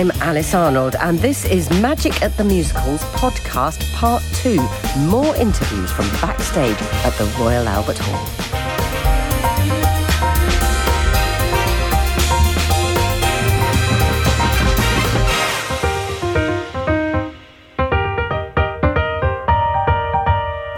[0.00, 4.56] I'm Alice Arnold, and this is Magic at the Musicals podcast part two.
[5.00, 8.26] More interviews from backstage at the Royal Albert Hall.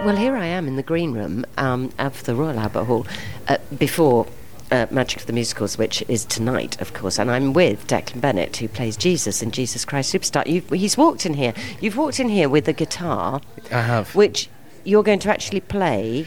[0.05, 3.07] Well, here I am in the green room um, of the Royal Albert Hall
[3.47, 4.27] uh, before
[4.73, 8.57] uh, Magic of the Musicals, which is tonight, of course, and I'm with Declan Bennett,
[8.57, 10.47] who plays Jesus in Jesus Christ Superstar.
[10.47, 11.53] You've, he's walked in here.
[11.81, 13.41] You've walked in here with a guitar,
[13.71, 14.15] I have.
[14.15, 14.49] which
[14.85, 16.27] you're going to actually play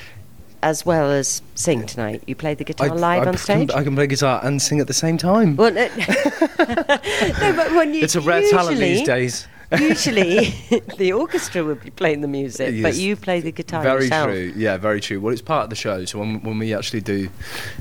[0.62, 2.23] as well as sing tonight.
[2.26, 3.71] You play the guitar live I on can- stage.
[3.71, 5.55] I can play guitar and sing at the same time.
[5.55, 9.48] well, no, no, but when you it's a rare talent these days.
[9.78, 10.54] Usually,
[10.98, 14.30] the orchestra would be playing the music, but you play the guitar Very yourself.
[14.30, 14.54] true.
[14.55, 15.20] Yeah, very true.
[15.20, 16.05] Well, it's part of the show.
[16.05, 17.30] So when when we actually do,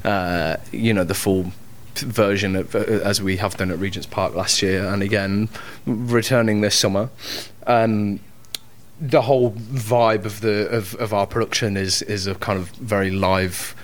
[0.05, 1.53] uh, you know, the full
[1.97, 5.49] version of uh, as we have done at Regent's Park last year, and again
[5.87, 7.11] returning this summer.
[7.67, 8.21] Um,
[9.01, 13.11] the whole vibe of the of, of our production is is a kind of very
[13.11, 13.75] live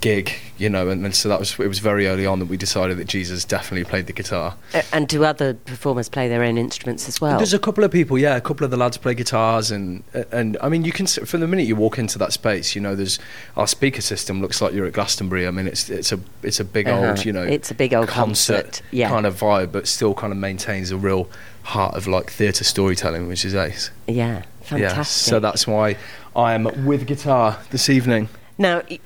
[0.00, 2.56] gig, you know, and, and so that was it was very early on that we
[2.56, 4.56] decided that Jesus definitely played the guitar.
[4.72, 7.36] Uh, and do other performers play their own instruments as well?
[7.36, 10.56] There's a couple of people, yeah, a couple of the lads play guitars, and and
[10.62, 13.18] I mean, you can from the minute you walk into that space, you know, there's
[13.56, 15.46] our speaker system looks like you're at Glastonbury.
[15.46, 17.08] I mean, it's it's a it's a big Uh-huh.
[17.10, 19.08] old, you know, It's a big old concert, yeah.
[19.08, 21.28] kind of vibe, but still kind of maintains a real
[21.64, 23.90] heart of like theatre storytelling, which is ace.
[24.06, 24.80] yeah, fantastic.
[24.80, 25.96] Yeah, so that's why
[26.34, 28.28] I am with guitar this evening.
[28.56, 28.82] now.
[28.88, 28.98] y-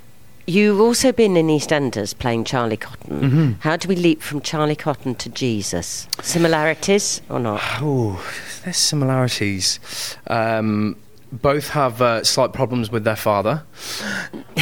[0.48, 3.20] You've also been in EastEnders playing Charlie Cotton.
[3.20, 3.52] Mm-hmm.
[3.60, 6.08] How do we leap from Charlie Cotton to Jesus?
[6.22, 7.60] Similarities or not?
[7.82, 8.18] Oh,
[8.64, 9.78] there's similarities.
[10.26, 10.96] Um,
[11.30, 13.64] both have uh, slight problems with their father,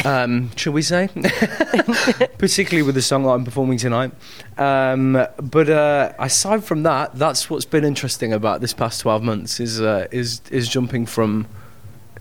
[0.03, 1.07] um, shall we say?
[2.37, 4.11] Particularly with the song that I'm performing tonight.
[4.57, 9.61] Um, but uh, aside from that, that's what's been interesting about this past 12 months
[9.61, 11.47] is uh, is is jumping from,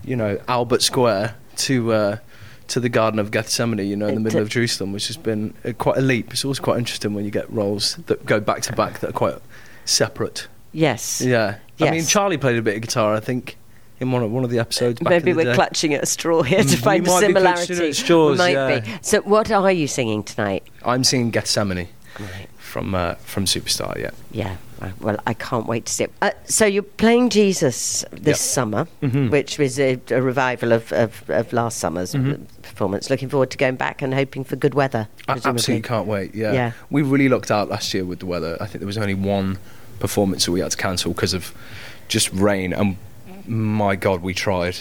[0.04, 2.20] you know, Albert Square to.
[2.68, 5.54] To the Garden of Gethsemane, you know, in the middle of Jerusalem, which has been
[5.78, 6.32] quite a leap.
[6.32, 9.12] It's always quite interesting when you get roles that go back to back that are
[9.12, 9.36] quite
[9.84, 10.48] separate.
[10.72, 11.20] Yes.
[11.20, 11.56] Yeah.
[11.78, 11.88] Yes.
[11.88, 13.56] I mean, Charlie played a bit of guitar, I think,
[14.00, 15.00] in one of, one of the episodes.
[15.00, 15.54] Back Maybe the we're day.
[15.54, 17.88] clutching at a straw here to We find a might be clutching similarity.
[17.90, 18.80] at straws, Might yeah.
[18.80, 18.92] be.
[19.02, 20.64] So, what are you singing tonight?
[20.84, 21.88] I'm singing Gethsemane
[22.18, 22.48] Right.
[22.58, 23.96] from uh, from Superstar.
[23.98, 24.10] Yeah.
[24.32, 24.56] Yeah.
[24.82, 26.12] uh, Well, I can't wait to see it.
[26.20, 28.36] Uh, so you're playing Jesus this Yep.
[28.36, 29.30] summer, Mhm.
[29.30, 32.40] which was a, a revival of, of, of last summer's Mhm.
[32.76, 33.08] Performance.
[33.08, 35.08] Looking forward to going back and hoping for good weather.
[35.26, 36.34] I absolutely can't wait.
[36.34, 36.52] Yeah.
[36.52, 36.72] Yeah.
[36.90, 38.58] We really looked out last year with the weather.
[38.60, 39.58] I think there was only one
[39.98, 41.54] performance that we had to cancel because of
[42.08, 42.74] just rain.
[42.74, 42.98] And
[43.46, 44.76] my God, we tried.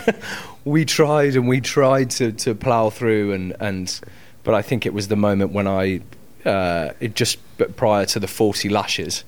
[0.64, 3.32] we tried and we tried to, to plough through.
[3.32, 4.00] And, and
[4.42, 6.00] but I think it was the moment when I
[6.44, 7.38] uh, it just
[7.76, 9.24] prior to the forty lashes,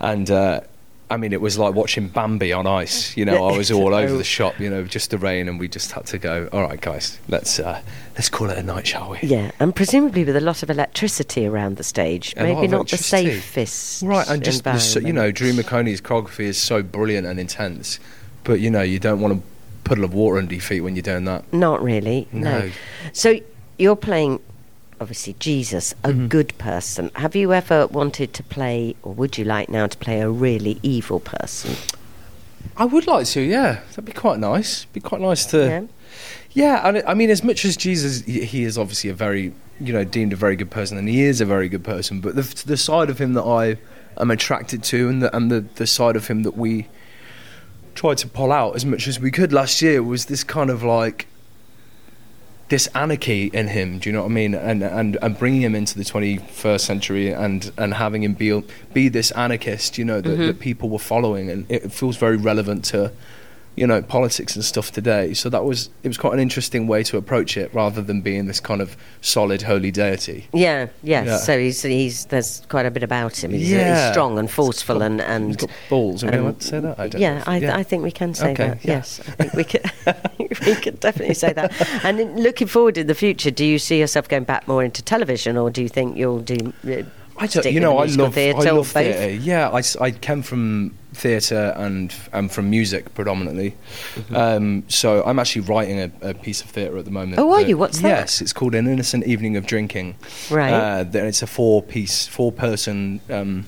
[0.00, 0.30] and.
[0.30, 0.60] Uh,
[1.08, 3.16] I mean, it was like watching Bambi on ice.
[3.16, 4.58] You know, I was all over the shop.
[4.58, 6.48] You know, just the rain, and we just had to go.
[6.52, 7.80] All right, guys, let's uh,
[8.14, 9.18] let's call it a night, shall we?
[9.22, 12.96] Yeah, and presumably with a lot of electricity around the stage, A maybe not the
[12.96, 14.02] safest.
[14.02, 15.30] Right, and just the, you know.
[15.30, 18.00] Drew McOnie's choreography is so brilliant and intense,
[18.42, 19.40] but you know, you don't want a
[19.84, 21.44] puddle of water under your feet when you're doing that.
[21.52, 22.26] Not really.
[22.32, 22.60] No.
[22.60, 22.70] No.
[23.12, 23.38] So
[23.78, 24.40] you're playing,
[25.00, 26.28] obviously, Jesus, a Mhm.
[26.28, 27.10] good person.
[27.14, 30.78] Have you ever wanted to play, or would you like now to play a really
[30.82, 31.76] evil person?
[32.76, 34.86] I would like to, yeah, that'd be quite nice.
[34.92, 35.80] Be quite nice to, Yeah.
[36.52, 36.88] yeah.
[36.88, 40.04] and I mean, as much as Jesus, he he is obviously a very, you know,
[40.04, 42.20] deemed a very good person, and he is a very good person.
[42.20, 43.76] But the the side of him that I
[44.20, 46.86] am attracted to, and the and the, the side of him that we
[47.94, 50.82] tried to pull out as much as we could last year was this kind of
[50.82, 51.26] like
[52.68, 53.98] this anarchy in him.
[53.98, 54.54] Do you know what I mean?
[54.54, 58.62] And and and bringing him into the 21st century and and having him be
[58.92, 59.98] be this anarchist.
[59.98, 60.46] You know that, Mhm.
[60.48, 63.12] that people were following, and it feels very relevant to
[63.76, 65.34] you know politics and stuff today.
[65.34, 68.46] So that was it was quite an interesting way to approach it, rather than being
[68.46, 70.48] this kind of solid holy deity.
[70.52, 71.26] Yeah, yes.
[71.26, 71.36] Yeah.
[71.38, 73.52] So he's he's there's quite a bit about him.
[73.52, 74.06] He's, Yeah.
[74.06, 76.24] he's strong and forceful and He's and got balls.
[76.24, 76.98] Are we allowed to say that?
[76.98, 78.84] I don't yeah, know if- I, I think we can say Okay, that.
[78.84, 78.92] yeah.
[78.96, 79.84] Yes, I think we could.
[80.66, 81.72] we could definitely say that.
[82.04, 85.56] And looking forward in the future, do you see yourself going back more into television,
[85.56, 86.72] or do you think you'll do?
[86.86, 87.02] Uh,
[87.38, 89.30] I don't, you know, I love, theatre I love theatre.
[89.30, 93.74] Yeah, I, I came from theatre and and from music predominantly.
[94.14, 94.36] Mm-hmm.
[94.36, 97.38] Um, so I'm actually writing a, a piece of theatre at the moment.
[97.38, 97.76] Oh, are that- you?
[97.76, 98.08] What's that?
[98.08, 100.16] Yes, it's called An Innocent Evening of Drinking.
[100.50, 100.72] Right.
[100.72, 103.20] Uh, it's a four-piece, four-person.
[103.28, 103.66] Um,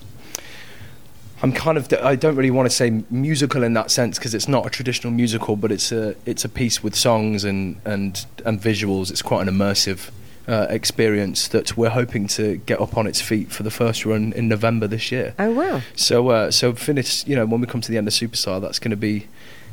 [1.43, 1.93] I'm kind of.
[1.93, 5.13] I don't really want to say musical in that sense because it's not a traditional
[5.13, 9.11] musical, but it's a it's a piece with songs and and and visuals.
[9.11, 10.11] It's quite an immersive
[10.49, 14.33] uh, experience that we're hoping to get up on its feet for the first run
[14.33, 15.35] in November this year.
[15.39, 15.83] Oh wow!
[15.95, 17.27] So, uh, so finish.
[17.27, 19.27] You know, when we come to the end of Superstar, that's going to be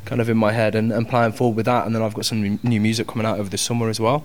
[0.04, 1.86] kind of in my head and, and playing forward with that.
[1.86, 4.24] And then I've got some new music coming out over the summer as well.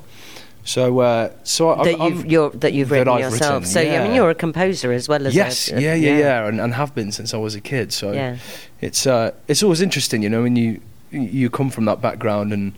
[0.63, 3.63] So, uh, so that I, you've you're, that you've written I've yourself.
[3.63, 4.01] written, so yeah.
[4.01, 6.61] I mean, you're a composer as well as yes, a, a- yeah, yeah, yeah, and,
[6.61, 7.91] and have been since I was a kid.
[7.91, 8.37] So Yeah.
[8.79, 12.73] it's uh, it's always interesting, you know, when you you come from that background and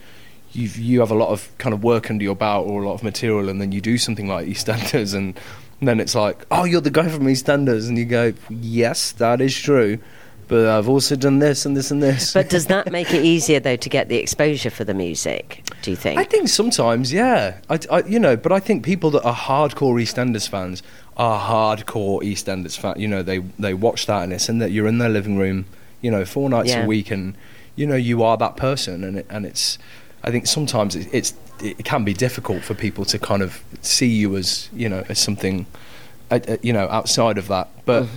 [0.54, 2.94] you you have a lot of kind of work under your belt or a lot
[2.94, 5.38] of material, and then you do something like EastEnders, and
[5.82, 9.58] then it's like, oh, you're the guy from EastEnders, and you go, yes, that is
[9.58, 9.98] true,
[10.48, 12.34] but I've also done this and this and this.
[12.34, 15.64] But does that make it easier though to get the exposure for the music?
[15.82, 16.20] Do you think?
[16.20, 17.58] I think sometimes, yeah.
[17.70, 20.82] I, I- you know, but I think people that are hardcore EastEnders fans
[21.18, 23.00] are hardcore EastEnders fans.
[23.00, 25.66] You know, they they watch that and it's in that you're in their living room,
[26.02, 26.84] you know, four nights Yeah.
[26.84, 27.36] a week, and
[27.76, 29.78] you know you are that person, and it, and it's.
[30.24, 34.08] I think sometimes it, it's it can be difficult for people to kind of see
[34.08, 35.66] you as you know as something,
[36.32, 38.08] uh, uh, you know, outside of that, but.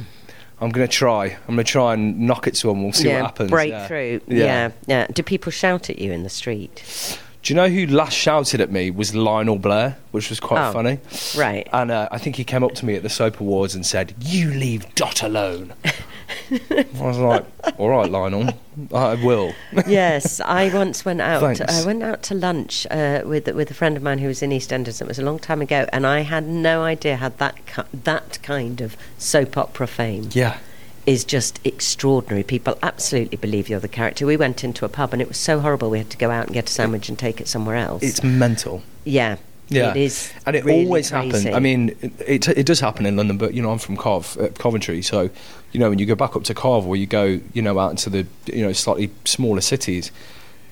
[0.59, 1.27] I'm going to try.
[1.27, 2.83] I'm going to try and knock it to them.
[2.83, 3.51] We'll see yeah, what happens.
[3.51, 3.89] break yeah.
[3.91, 4.21] Yeah.
[4.27, 4.71] Yeah.
[4.87, 7.19] yeah, Do people shout at you in the street?
[7.47, 10.73] Do you know who last shouted at me was Lionel Blair, which was quite Oh.
[10.73, 10.99] funny.
[11.37, 11.69] Right.
[11.73, 14.15] And uh, I think he came up to me at the Soap Awards and said,
[14.21, 15.73] "You leave Dot alone."
[16.51, 17.47] I was like,
[17.79, 18.53] "All right, Lionel,
[18.93, 19.55] I will."
[19.87, 21.41] yes, I once went out.
[21.41, 21.61] Thanks.
[21.61, 24.51] I went out to lunch uh, with with a friend of mine who was in
[24.51, 25.01] EastEnders.
[25.01, 28.41] It was a long time ago, and I had no idea how that ki- that
[28.43, 30.59] kind of soap opera fame yeah,
[31.07, 32.43] is just extraordinary.
[32.43, 34.27] People absolutely believe you're the character.
[34.27, 35.89] We went into a pub, and it was so horrible.
[35.89, 38.03] We had to go out and get a sandwich and take it somewhere else.
[38.03, 38.83] it's mental.
[39.05, 39.37] yeah,
[39.69, 41.47] Yeah, it is, and it really always happens.
[41.47, 44.37] I mean, it, it it does happen in London, but you know, I'm from Cov,
[44.39, 45.31] uh, Coventry, so
[45.73, 47.91] you know, when you go back up to Cov or you go, you know, out
[47.91, 50.11] into the you know slightly smaller cities.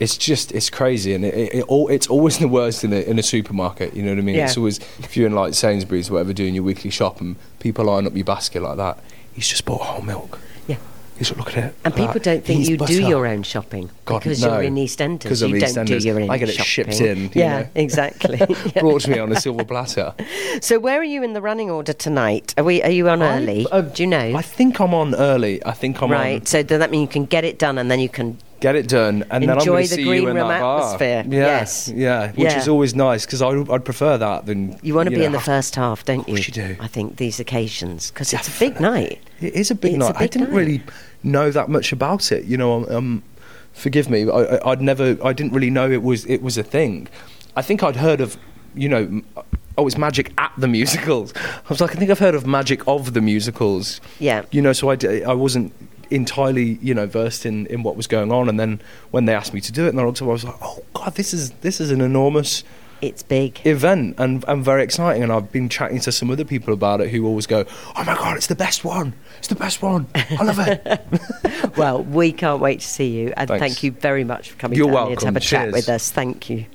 [0.01, 3.01] It's just it's crazy, and it, it, it all, it's always the worst in a
[3.01, 3.95] in a supermarket.
[3.95, 4.35] You know what I mean?
[4.35, 4.47] Yeah.
[4.47, 7.85] It's always if you're in like Sainsbury's or whatever doing your weekly shop, and people
[7.85, 8.99] line up your basket like that.
[9.35, 10.39] He's just bought whole milk.
[10.67, 10.77] Yeah.
[11.19, 11.75] He's look at it.
[11.85, 14.55] And people don't think you do your own shopping God, because no.
[14.55, 15.29] you're in EastEnders.
[15.29, 16.93] 'Cause of you don't do your own I get it shopping.
[16.95, 17.69] shipped in, you Yeah, know.
[17.75, 18.39] exactly.
[18.81, 20.15] Brought to me on a silver platter.
[20.61, 22.55] So where are you in the running order tonight?
[22.57, 22.81] Are we?
[22.83, 23.67] Are you on I'm- early?
[23.73, 24.37] uh, do you know?
[24.37, 25.65] I think I'm on early.
[25.67, 26.41] I think I'm right.
[26.41, 26.47] on.
[26.47, 28.39] So does that mean you can get it done and then you can?
[28.65, 30.49] Get it done, and then I'm Enjoy going to the see green you in room
[30.49, 30.79] that bar.
[30.79, 31.25] atmosphere.
[31.29, 31.93] Yeah, Yes.
[31.95, 32.59] yeah, which Yeah.
[32.59, 35.33] is always nice because I'd, I'd prefer that than You want to be know, in
[35.33, 36.37] the first half, don't you?
[36.37, 36.75] you do.
[36.81, 39.21] I think these occasions because it's a big night.
[39.43, 40.17] It is a big It's a night.
[40.19, 40.57] I didn't night.
[40.57, 40.83] really
[41.23, 42.45] know that much about it.
[42.47, 43.23] You know, um,
[43.75, 44.31] forgive me.
[44.31, 45.19] I, I, I'd never.
[45.23, 47.09] I didn't really know it was it was a thing.
[47.57, 48.39] I think I'd heard of.
[48.75, 49.21] You know.
[49.77, 51.35] Oh, it's magic at the musicals.
[51.37, 54.01] I was like, I think I've heard of magic of the musicals.
[54.21, 54.45] Yeah.
[54.53, 55.73] You know, so I, d- I wasn't
[56.11, 58.49] entirely, you know, versed in, in what was going on.
[58.49, 58.81] And then
[59.11, 61.15] when they asked me to do it, and I looked I was like, oh god,
[61.15, 62.65] this is this is an enormous
[63.03, 63.61] It's big.
[63.67, 65.23] event and, and very exciting.
[65.23, 67.65] And I've been chatting to some other people about it who always go,
[67.97, 69.13] "Oh my god, it's the best one!
[69.39, 70.07] It's the best one!
[70.15, 73.61] I love it." well, we can't wait to see you, and Thanks.
[73.61, 75.37] thank you very much for coming You're down here to have welcome.
[75.37, 76.11] a chat with us.
[76.11, 76.67] Thank you.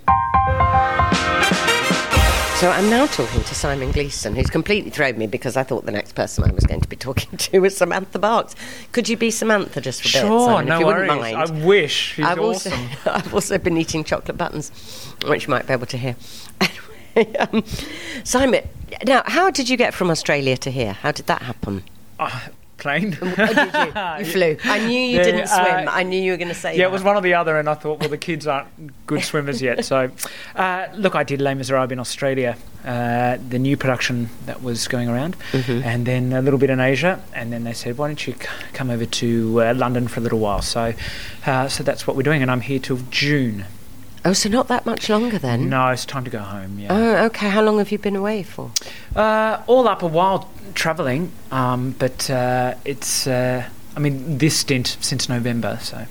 [2.59, 5.93] So I'm now talking to Simon Gleeson, who's completely thrown me because I thought the
[5.93, 8.53] next person I was going to be talking to was Samantha Barks.
[8.91, 11.09] Could you be Samantha just for a bit, Sure, Simon, no if you worries.
[11.09, 11.37] wouldn't mind?
[11.37, 12.15] I wish.
[12.15, 12.73] She's I've awesome.
[12.73, 14.71] also I've also been eating chocolate buttons,
[15.25, 16.15] which you might be able to hear.
[17.15, 17.63] Anyway, um,
[18.23, 18.67] Simon,
[19.05, 20.93] now how did you get from Australia to here?
[20.93, 21.83] How did that happen?
[22.19, 22.39] Uh,
[22.79, 23.17] plane.
[23.21, 23.25] Oh,
[24.19, 24.25] you?
[24.25, 24.57] You flew.
[24.63, 25.87] I knew you didn't uh, swim.
[25.89, 26.89] I knew you were going to say yeah, that.
[26.89, 28.67] it was one or the other, and I thought, well, the kids aren't
[29.05, 29.85] good swimmers yet.
[29.85, 30.09] So,
[30.55, 35.09] uh, look, I did Les Miserables in Australia, uh, the new production that was going
[35.09, 35.83] around, Mm-hmm.
[35.83, 38.39] and then a little bit in Asia, and then they said, why don't you c-
[38.73, 40.61] come over to uh, London for a little while?
[40.61, 40.93] So,
[41.45, 43.65] uh, so that's what we're doing, and I'm here till June.
[44.25, 45.69] Oh, so not that much longer then?
[45.69, 46.77] No, it's time to go home.
[46.79, 46.87] Yeah.
[46.91, 47.49] Oh, okay.
[47.49, 48.71] How long have you been away for?
[49.15, 53.27] Uh, all up a while travelling, um, but uh, it's.
[53.27, 56.05] Uh, I mean, this stint since November, so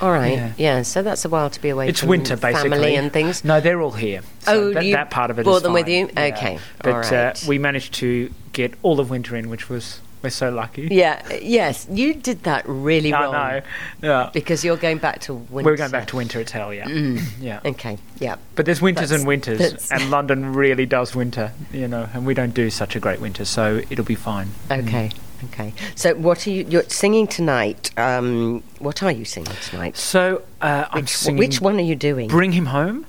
[0.00, 0.32] All right.
[0.34, 0.52] Yeah.
[0.56, 0.82] Yeah.
[0.82, 2.70] so that's a while to be away it's from winter basically.
[2.70, 3.44] family and things.
[3.44, 4.22] No, they're all here.
[4.40, 6.08] So Oh, that, you that part of it brought them with you?
[6.14, 6.34] Yeah.
[6.36, 7.44] Okay, but all uh, right.
[7.48, 10.88] we managed to get all of winter in, which was we're so lucky.
[10.90, 11.22] Yeah.
[11.40, 13.32] Yes, you did that really I wrong.
[13.32, 13.60] know.
[14.02, 14.30] Yeah.
[14.32, 15.70] Because you're going back to winter.
[15.70, 16.40] We're going back to winter.
[16.40, 16.88] It's hell, yeah,
[17.40, 17.60] yeah.
[17.64, 17.98] Okay.
[18.18, 18.36] Yeah.
[18.54, 22.26] But there's winters That's- and winters, that's- and London really does winter, you know, and
[22.26, 24.48] we don't do such a great winter, so it'll be fine.
[24.70, 25.10] Okay.
[25.52, 25.74] Okay.
[25.94, 26.64] So, what are you?
[26.68, 27.90] You're singing tonight.
[27.98, 29.96] Um, what are you singing tonight?
[29.98, 31.38] So uh, I'm Which, singing.
[31.38, 32.28] which one are you doing?
[32.28, 33.04] Bring him home,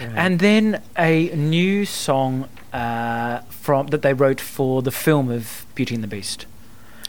[0.00, 5.94] and then a new song uh, from that they wrote for the film of Beauty
[5.94, 6.46] and the Beast.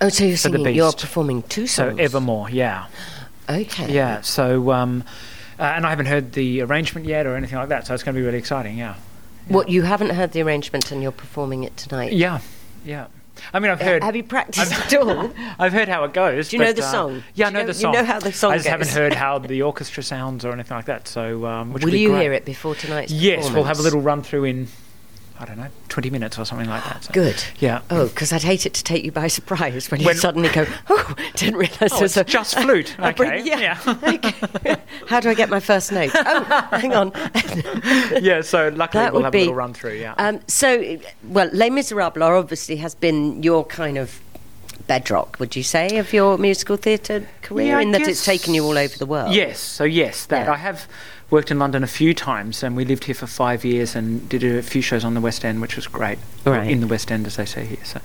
[0.01, 0.75] oh, so you're singing.
[0.75, 1.97] You're performing two songs.
[1.97, 2.03] So.
[2.03, 2.87] Evermore, yeah,
[3.49, 3.91] Okay.
[3.93, 4.21] yeah.
[4.21, 5.03] So um,
[5.59, 8.13] uh, and I haven't heard the arrangement yet or anything like that, so it's going
[8.15, 8.77] to be really exciting.
[8.77, 8.95] Yeah.
[9.47, 12.13] What you haven't heard the arrangement and you're performing it tonight?
[12.13, 12.39] Yeah,
[12.83, 13.07] yeah.
[13.53, 14.03] I mean, I've Uh, heard.
[14.03, 15.31] Have you practiced at all?
[15.59, 16.49] I've heard how it goes.
[16.49, 17.23] Do you know the uh, song?
[17.33, 17.93] Yeah, I know you know- the you song.
[17.93, 20.85] know how the song I just haven't heard how the orchestra sounds or anything like
[20.85, 21.07] that.
[21.07, 22.21] So, um, Will you great.
[22.21, 24.67] hear it before tonight's Yes, we'll have a little run through in,
[25.37, 27.03] I don't know, 20 minutes or something like that.
[27.03, 27.11] So.
[27.13, 27.43] Good.
[27.59, 27.81] Yeah.
[27.89, 30.65] Oh, because I'd hate it to take you by surprise when, When- you suddenly go,
[30.89, 32.95] oh, didn't realise Oh, it's a just flute.
[32.99, 33.41] a Okay.
[33.43, 33.59] yeah.
[33.85, 33.97] Yeah.
[34.03, 34.75] okay.
[35.07, 36.11] How do I get my first note?
[36.15, 37.11] Oh, hang on.
[38.21, 40.13] yeah, so luckily That we'll have be- a little run through, yeah.
[40.17, 44.19] Um, so, well, Les Miserables obviously has been your kind of
[44.87, 48.63] bedrock, would you say, of your musical theatre career, Yeah, in that it's taken you
[48.63, 49.33] all over the world?
[49.33, 50.53] Yes, so yes, that Yeah.
[50.53, 50.87] I have
[51.31, 54.43] worked in London a few times, and we lived here for five years and did
[54.43, 56.19] a few shows on the West End, which was great.
[56.45, 56.69] Right.
[56.69, 57.83] In the West End, as they say here.
[57.83, 57.99] So,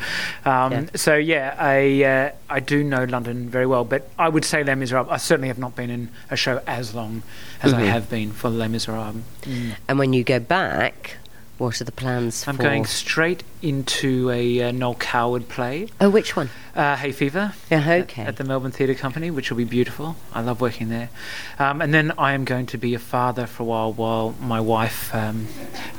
[0.47, 0.81] um, Yeah.
[0.95, 4.75] so yeah, I uh, I do know London very well, but I would say Les
[4.75, 5.13] Miserables.
[5.13, 7.23] I certainly have not been in a show as long
[7.63, 7.89] as I Mhm.
[7.89, 9.17] have been for Les Miserables.
[9.43, 9.73] Mm.
[9.87, 11.19] And when you go back,
[11.61, 12.63] what are the plans I'm for?
[12.63, 16.49] going straight into a uh, Noel Coward play, Oh, which one?
[16.75, 17.53] uh, Hay Fever.
[17.71, 18.23] Yeah, at- okay.
[18.23, 20.17] At, the Melbourne Theatre Company, which will be beautiful.
[20.33, 21.11] I love working there.
[21.59, 24.59] Um, and then I am going to be a father for a while while my
[24.61, 25.49] wife um,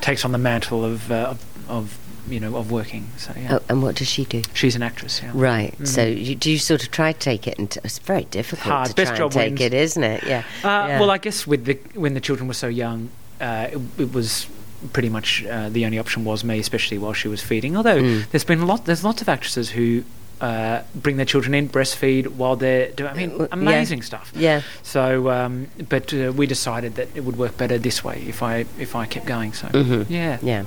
[0.02, 3.10] takes on the mantle of, uh, of, of, you know, of working.
[3.18, 3.58] So, yeah.
[3.58, 4.42] Oh, and what does she do?
[4.54, 5.32] She's an actress, yeah.
[5.34, 5.76] Right.
[5.88, 6.26] So Mm.
[6.26, 7.60] you, do you sort of try to take it?
[7.60, 8.90] And it's very difficult hard.
[8.90, 9.62] to Best try job and take wins.
[9.62, 10.24] it, isn't it?
[10.24, 10.40] Yeah.
[10.64, 11.00] Uh, Yeah.
[11.00, 14.48] Well, I guess with the when the children were so young, uh, it, it was
[14.94, 17.76] pretty much uh, the only option was me, especially while she was feeding.
[17.78, 18.30] Although Mm.
[18.32, 20.04] there's been a lot, there's lots of actresses who
[20.42, 23.10] uh, bring their children in, breastfeed while they're doing.
[23.10, 23.48] I Uh, mean, yeah.
[23.52, 24.32] amazing stuff.
[24.36, 24.62] yeah.
[24.82, 28.66] So, um, but uh, we decided that it would work better this way if I
[28.80, 29.54] if I kept going.
[29.54, 30.06] So, Mhm.
[30.10, 30.64] yeah, Yeah.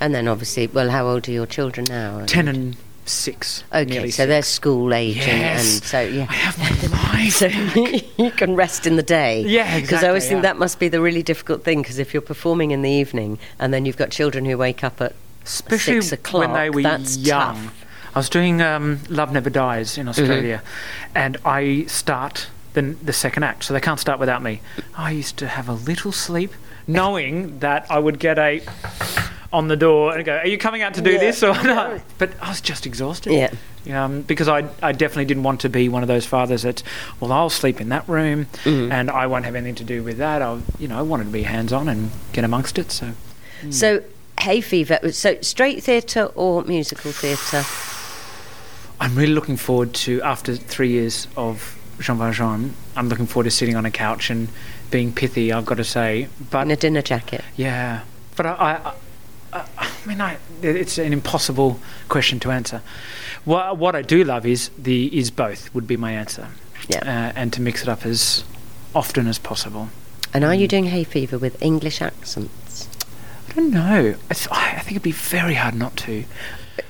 [0.00, 2.22] And then obviously, well, how old are your children now?
[2.26, 2.76] ten and
[3.08, 3.64] six.
[3.72, 5.84] Okay, so they're school age, and, and Yes.
[5.84, 6.26] so yeah.
[6.28, 6.68] I have my
[7.14, 7.34] life.
[7.38, 7.46] So
[8.22, 9.42] you can rest in the day.
[9.42, 11.82] Yeah, Because I always exactly, think that must be the really difficult thing.
[11.82, 15.00] Because if you're performing in the evening and then you've got children who wake up
[15.00, 17.54] at especially six when they o'clock, were that's young.
[17.56, 17.84] tough.
[18.14, 20.00] I was doing um, Love Never Dies Mm-hmm.
[20.00, 20.62] in Australia,
[21.14, 24.60] and I start the, the second act, so they can't start without me.
[24.96, 26.52] I used to have a little sleep,
[26.86, 28.60] knowing that I would get a
[29.52, 31.18] on the door and go, "Are you coming out to do Yeah.
[31.18, 33.32] this or not?" But I was just exhausted.
[33.32, 33.50] yeah.
[34.04, 36.82] Um, because I, I definitely didn't want to be one of those fathers that,
[37.20, 38.92] well, I'll sleep in that room Mhm.
[38.92, 40.42] and I won't have anything to do with that.
[40.42, 42.92] I, you know, I wanted to be hands on and get amongst it.
[42.92, 43.12] So
[43.70, 44.02] So
[44.40, 44.98] hay fever.
[45.12, 47.64] So straight theatre or musical theatre?
[49.00, 52.74] I'm really looking forward to after three years of Jean Valjean.
[52.96, 54.48] I'm looking forward to sitting on a couch and
[54.90, 55.52] being pithy.
[55.52, 57.42] I've got to say, but in a dinner jacket.
[57.56, 58.00] yeah,
[58.36, 58.52] but I,
[58.84, 58.92] I,
[59.78, 62.82] I, I mean, I, it's an impossible question to answer.
[63.44, 66.48] What what I do love is the is both would be my answer,
[66.88, 66.98] Yeah.
[66.98, 68.44] uh, and to mix it up as
[68.94, 69.88] often as possible.
[70.34, 70.70] And are you Mm.
[70.70, 72.88] doing hay fever with English accents?
[73.50, 74.14] I don't know.
[74.30, 76.24] I, th- I think it'd be very hard not to.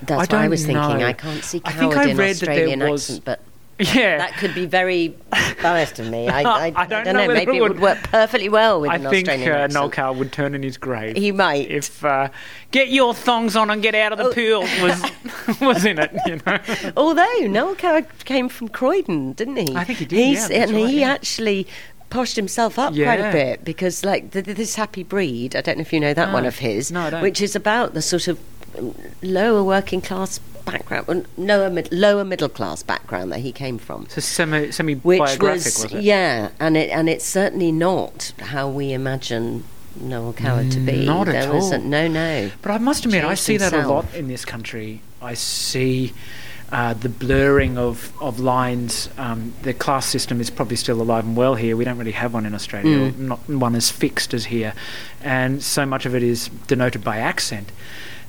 [0.02, 0.98] That's I what I was thinking.
[0.98, 1.06] know.
[1.06, 3.40] I can't see I think I in read that there Australian was- accent, but
[3.94, 5.14] Yeah, that could be very
[5.62, 6.28] biased of me.
[6.28, 7.28] I, I, I don't know know.
[7.28, 9.66] Maybe it would would- work perfectly well with I an think Australian uh.
[9.68, 11.16] Noel Coward would turn in his grave.
[11.16, 11.70] He might.
[11.70, 12.28] if uh,
[12.70, 14.32] "Get your thongs on and get out of the Oh.
[14.32, 16.58] pool" was was in it, you know.
[16.96, 19.74] Although Noel Coward came from Croydon, didn't he?
[19.76, 21.10] I think he did, He's, yeah, and right, he yeah.
[21.12, 21.66] actually
[22.10, 25.54] poshed himself up quite a bit because, like, the, this Happy Breed.
[25.54, 26.32] I don't know if you know that No.
[26.34, 27.20] one of his, No, don't.
[27.22, 28.38] which is about the sort of
[29.22, 34.06] lower working class background, lower mid, lower middle class background that he came from.
[34.16, 36.02] A semi semi biographic, was, was, it?
[36.02, 39.64] yeah, and it and it's certainly not how we imagine
[40.00, 41.06] Noel Coward to be.
[41.06, 41.82] Not at There was a- all.
[41.82, 42.50] no, no.
[42.62, 45.00] But I must admit, I see that a lot in this country.
[45.20, 46.12] I see
[46.70, 49.08] uh, the blurring of, of lines.
[49.18, 51.76] Um, the class system is probably still alive and well here.
[51.76, 53.18] We don't really have one in Australia, Mm.
[53.20, 54.74] not one as fixed as here.
[55.22, 57.72] And so much of it is denoted by accent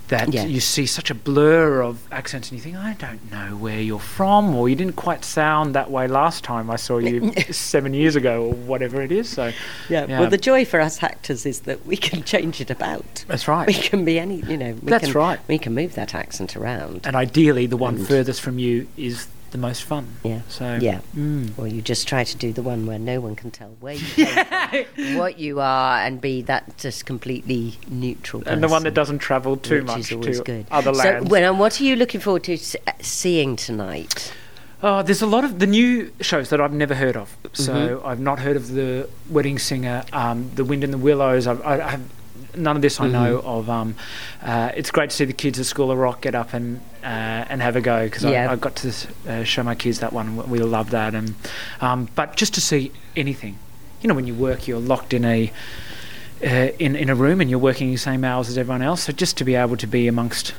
[0.10, 0.46] that Yeah.
[0.46, 4.00] you see such a blur of accents and you think, I don't know where you're
[4.00, 8.16] from, or you didn't quite sound that way last time I saw you seven years
[8.16, 9.30] ago, or whatever it is.
[9.30, 9.52] So,
[9.90, 10.06] Yeah.
[10.08, 10.20] Yeah.
[10.20, 13.24] Well, the joy for us actors is that we can change it about.
[13.28, 13.68] that's right.
[13.68, 14.74] We can be any, you know.
[14.74, 15.40] We That's can, right.
[15.48, 17.02] We can move that accent around.
[17.06, 20.08] and ideally, the one And- furthest from you is the most fun.
[20.24, 20.42] Yeah.
[20.48, 21.00] So Yeah.
[21.16, 21.58] mm.
[21.58, 24.26] Or you just try to do the one where no one can tell where you
[24.26, 28.44] from, what you are, and be that just completely neutral.
[28.46, 30.66] and the one that doesn't travel too much to good.
[30.72, 31.30] other so, lands.
[31.30, 32.54] well, and what are you looking forward to
[32.88, 34.34] uh, seeing tonight?
[34.82, 37.36] Oh, there's a lot of the new shows that I've never heard of.
[37.52, 38.06] So Mhm.
[38.06, 41.48] I've not heard of the Wedding Singer, um, the Wind in the Willows.
[41.48, 42.02] I've, I, I have
[42.56, 43.48] none of this I know Mm-hmm.
[43.48, 43.70] of.
[43.70, 43.96] Um,
[44.44, 47.08] uh, it's great to see the kids at School of Rock get up and uh,
[47.50, 48.50] and have a go because Yeah.
[48.50, 48.94] I, I got to
[49.28, 50.50] uh, show my kids that one.
[50.50, 51.14] We love that.
[51.16, 51.36] And
[51.82, 53.58] um, but just to see anything,
[54.02, 55.52] you know, when you work, you're locked in a
[56.44, 56.48] uh,
[56.80, 59.04] in in a room and you're working the same hours as everyone else.
[59.04, 60.54] So just to be able to be amongst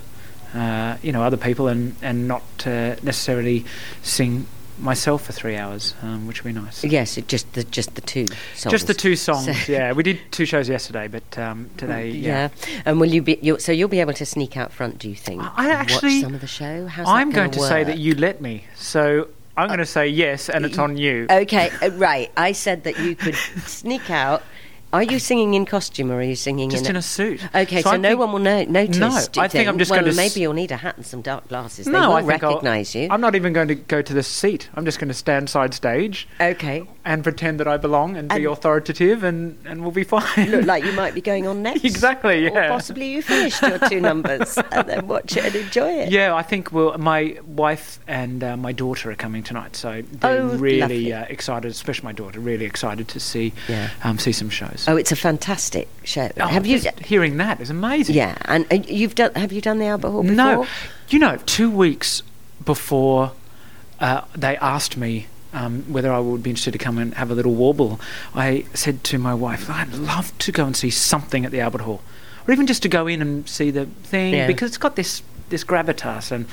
[0.55, 3.65] uh, you know other people and and not uh, necessarily
[4.03, 4.47] sing
[4.81, 6.83] myself for three hours, um, which would be nice.
[6.85, 8.73] Yes, it just the just the two songs.
[8.73, 9.45] Just the two songs.
[9.67, 12.49] So- yeah, we did two shows yesterday, but um, today, yeah.
[12.69, 12.81] Yeah.
[12.87, 13.39] And will you be?
[13.43, 15.43] You'll, so you'll be able to sneak out front, do you think?
[15.43, 16.87] I- actually- watch some of the show.
[16.87, 18.65] How's I'm going to say that you let me.
[18.77, 21.27] So I'm going to say yes, and it's on you.
[21.31, 22.31] Okay, uh, right.
[22.37, 23.35] I said that you could
[23.67, 24.43] sneak out.
[24.93, 26.91] Are you singing in costume or are you singing Just in?
[26.91, 27.45] in a suit.
[27.55, 28.99] Okay, so, I no one will know, notice.
[28.99, 29.09] No,
[29.41, 31.23] I think I'm just well, going to s- maybe you'll need a hat and some
[31.23, 31.87] dark glasses.
[31.87, 33.07] They No, will I recognise you.
[33.09, 34.69] I'm not even going to go to the seat.
[34.75, 38.45] I'm just going to stand side stage Okay, and pretend that I belong and, be
[38.47, 40.51] authoritative, and, and we'll be fine.
[40.51, 41.85] look like you might be going on next.
[41.85, 42.69] Exactly, Or yeah.
[42.69, 46.11] possibly you finished your two numbers and then watch it and enjoy it.
[46.11, 50.41] Yeah, I think well, my wife and uh, my daughter are coming tonight, so they're
[50.43, 51.71] Oh, really uh, excited.
[51.71, 53.91] Especially my daughter, really excited to see Yeah.
[54.03, 54.80] um, see some shows.
[54.89, 56.31] Oh, it's a fantastic show.
[56.39, 56.81] Oh, have you?
[57.05, 58.15] hearing that is amazing.
[58.17, 59.35] Yeah, and uh, you've done.
[59.35, 60.35] Have you done the Albert Hall before?
[60.37, 60.67] No,
[61.09, 62.23] you know, two weeks
[62.65, 63.33] before
[64.01, 67.35] uh, they asked me um, whether I would be interested to come and have a
[67.35, 68.01] little warble,
[68.35, 71.83] I said to my wife, "I'd love to go and see something at the Albert
[71.83, 72.03] Hall,
[72.47, 74.47] or even just to go in and see the thing Yeah.
[74.47, 76.47] because it's got this this gravitas." And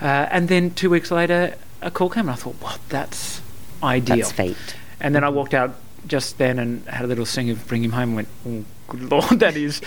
[0.00, 3.40] uh, and then two weeks later, a call came, and I thought, "Well, that's
[3.82, 4.76] ideal." That's fate.
[5.00, 5.74] And then I walked out
[6.06, 9.10] just then and had a little sing of "Bring Him Home." and Went, oh, good
[9.10, 9.80] lord, that is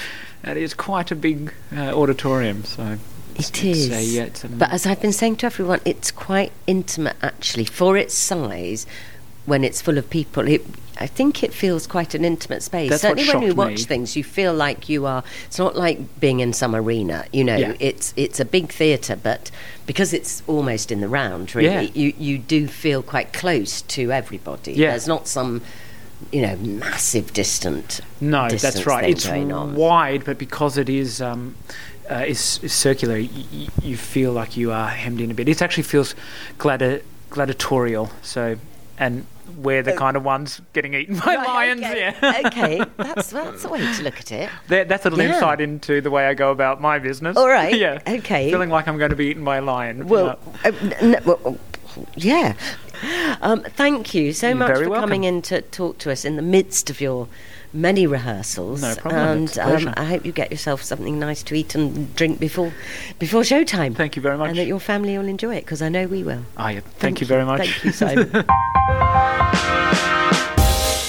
[0.43, 2.63] that is quite a big uh, auditorium.
[2.63, 2.97] So
[3.35, 4.13] It it's, is.
[4.13, 8.13] yeah, it's But as I've been saying to everyone, it's quite intimate actually for its
[8.13, 8.85] size.
[9.45, 10.65] When it's full of people, it,
[10.99, 12.89] I think it feels quite an intimate space.
[12.89, 13.83] That's Certainly, when you shocked watch me.
[13.83, 15.23] things, you feel like you are.
[15.45, 17.25] It's not like being in some arena.
[17.31, 17.73] You know, Yeah.
[17.79, 19.51] it's it's a big theatre, but
[19.85, 21.91] because it's almost in the round, really, Yeah.
[21.93, 24.73] you you do feel quite close to everybody.
[24.73, 24.89] Yeah.
[24.91, 25.61] There's not some,
[26.31, 28.01] you know, massive distant.
[28.21, 29.09] no, that's right.
[29.09, 31.55] It's wide, but because it is um,
[32.09, 35.47] uh, is, is circular, y- y- you feel like you are hemmed in a bit.
[35.49, 36.13] It actually feels
[36.59, 38.09] gladi- gladiatorial.
[38.21, 38.57] So,
[38.97, 39.25] and
[39.57, 41.81] we're the kind of ones getting eaten by Right, lions.
[41.81, 42.13] okay.
[42.21, 44.49] Yeah, okay, that's that's a way to look at it.
[44.67, 45.35] That- that's a little Yeah.
[45.35, 47.37] insight into the way I go about my business.
[47.37, 47.99] All right, yeah.
[48.07, 48.49] okay.
[48.51, 50.07] Feeling like I'm going to be eaten by a lion.
[50.07, 50.71] Well, uh,
[51.01, 51.57] n- well,
[52.15, 52.53] yeah.
[53.41, 55.09] Um, thank you so You're much for welcome.
[55.09, 57.27] coming in to talk to us in the midst of your
[57.73, 58.81] many rehearsals.
[58.81, 59.93] No problem, And um.
[59.97, 62.71] I hope you get yourself something nice to eat and drink before
[63.19, 63.95] before showtime.
[63.95, 64.49] Thank you very much.
[64.49, 66.43] And that your family will enjoy it because I know we will.
[66.57, 66.79] Oh, yeah.
[66.99, 67.59] Thank, you very much.
[67.59, 68.31] Thank you, Simon.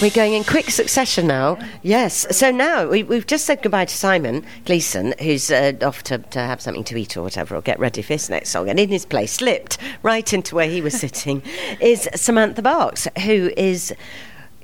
[0.03, 1.59] We're going in quick succession now.
[1.83, 2.27] Yes.
[2.37, 6.39] So now we, we've just said goodbye to Simon Gleeson, who's uh, off to, to
[6.39, 8.69] have something to eat or whatever, or get ready for his next song.
[8.69, 11.41] And in his place, slipped right into where he was sitting,
[11.81, 13.95] is Samantha Barks, who is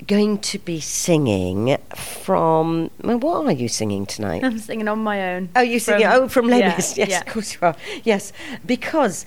[0.05, 2.91] going to be singing from.
[3.01, 4.43] Well, what are you singing tonight?
[4.43, 5.49] I'm singing on my own.
[5.55, 6.05] Oh, you singing?
[6.05, 7.19] From- oh, from Les yeah, Yes, yeah.
[7.21, 7.75] of course you are.
[8.03, 8.33] Yes,
[8.67, 9.25] because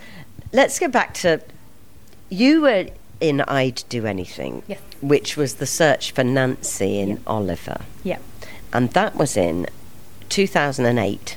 [0.52, 1.42] let's go back to
[2.28, 2.86] you were
[3.20, 4.80] in I'd Do Anything, Yes.
[5.08, 7.16] Which was the search for Nancy in Yeah.
[7.26, 8.18] Oliver, Yeah.
[8.72, 9.66] and that was in
[10.28, 11.36] 2008.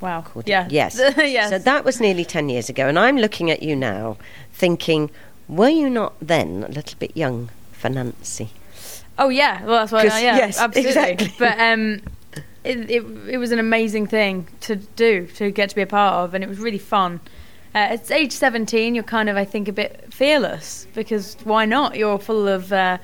[0.00, 0.24] Wow.
[0.46, 0.66] Yeah.
[0.70, 0.96] Yes.
[1.18, 1.50] yes.
[1.50, 4.16] So that was nearly 10 years ago, and I'm looking at you now,
[4.52, 5.10] thinking,
[5.48, 8.50] were you not then a little bit young for Nancy?
[9.18, 9.62] Oh yeah.
[9.64, 10.08] Well, that's why.
[10.08, 10.36] 'Cause- yeah.
[10.36, 10.88] yes, absolutely.
[10.90, 11.34] exactly.
[11.38, 12.00] But um,
[12.64, 16.14] it, it it was an amazing thing to do to get to be a part
[16.14, 17.20] of, and it was really fun.
[17.74, 21.96] Uh, at age 17, you're kind of, I think, a bit fearless because why not?
[21.96, 22.98] You're full of uh,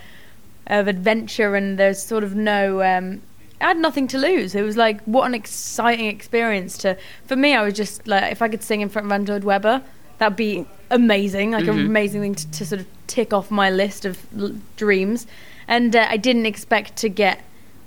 [0.67, 2.83] of adventure, and there's sort of no.
[2.83, 3.23] Um,
[3.61, 4.55] I had nothing to lose.
[4.55, 6.97] It was like what an exciting experience to.
[7.27, 9.45] For me, I was just like, if I could sing in front of Andrew Lloyd
[9.45, 9.83] Webber,
[10.19, 11.53] that'd be amazing.
[11.53, 15.27] Like an amazing thing to, to sort of tick off my list of l- dreams.
[15.69, 17.41] And uh, I didn't expect to get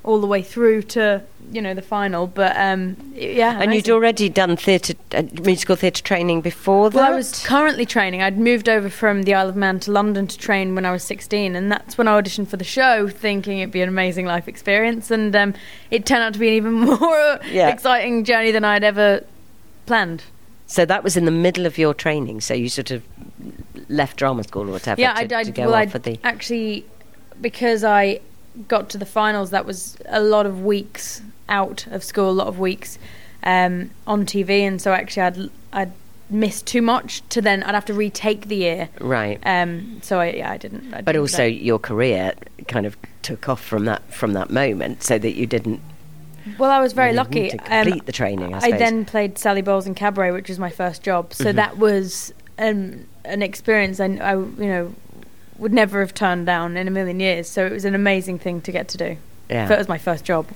[0.09, 3.59] all the way through to you know the final, but um, yeah.
[3.61, 6.95] And you'd already done theatre, uh, musical theatre training before that?
[6.95, 8.21] Well, I was currently training.
[8.21, 11.03] I'd moved over from the Isle of Man to London to train when I was
[11.03, 14.47] 16, and that's when I auditioned for the show, thinking it'd be an amazing life
[14.47, 15.11] experience.
[15.11, 15.53] And um,
[15.91, 17.69] it turned out to be an even more Yeah.
[17.69, 19.23] exciting journey than I'd ever
[19.85, 20.23] planned.
[20.65, 22.41] So that was in the middle of your training.
[22.41, 23.03] So you sort of
[23.89, 26.19] left drama school or whatever yeah, to, I'd, I'd, to go well, for the.
[26.23, 26.85] actually
[27.41, 28.19] because I
[28.67, 29.51] got to the finals.
[29.51, 32.99] That was a lot of weeks out of school, a lot of weeks
[33.43, 35.91] um, on TV, and so actually I'd I'd
[36.31, 38.89] missed too much to then I'd have to retake the year.
[38.99, 39.39] Right.
[39.43, 40.93] Um, so I, yeah, I didn't.
[40.93, 42.33] I but didn't also do your career
[42.67, 45.81] kind of took off from that from that moment, so that you didn't.
[46.57, 47.49] well, I was very lucky.
[47.49, 48.53] to complete the training.
[48.53, 51.33] I, I then played Sally Bowles in Cabaret, which was my first job.
[51.33, 51.55] So Mhm.
[51.55, 54.93] that was um, an experience I, I, you know,
[55.59, 57.47] would never have turned down in a million years.
[57.49, 59.17] So it was an amazing thing to get to do.
[59.49, 59.71] yeah.
[59.71, 60.47] It was my first job.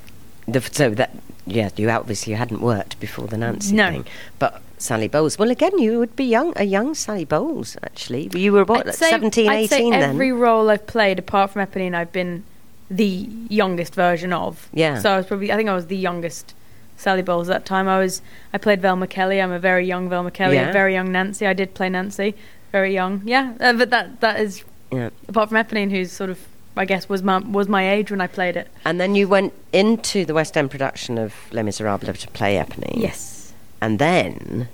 [0.48, 1.12] The, so that
[1.46, 3.90] yeah, you obviously hadn't worked before the Nancy No.
[3.92, 4.06] thing,
[4.40, 5.38] but Sally Bowles.
[5.40, 7.78] Well, again, you would be young, a young Sally Bowles.
[7.84, 10.10] Actually, you were what, I'd say- 17, I'd 18 say then.
[10.10, 12.44] every role I've played, apart from Eponine, I've been
[12.90, 14.70] the youngest version of.
[14.74, 15.00] Yeah.
[15.00, 16.54] So I was probably, I think I was the youngest
[16.98, 17.88] Sally Bowles at that time.
[17.88, 18.22] I was,
[18.54, 19.42] I played Velma Kelly.
[19.42, 20.56] I'm a very young Velma Kelly.
[20.56, 20.70] Yeah.
[20.70, 21.48] A very young Nancy.
[21.48, 22.36] I did play Nancy,
[22.72, 23.22] very young.
[23.26, 24.64] Yeah, uh, but that that is
[24.96, 25.10] Yeah.
[25.28, 26.40] apart from Eponine, who's sort of,
[26.78, 28.68] I guess, was my was my age when I played it.
[28.86, 33.02] And then you went into the West End production of Les Miserables to play Eponine.
[33.02, 33.54] Yes.
[33.82, 34.70] And then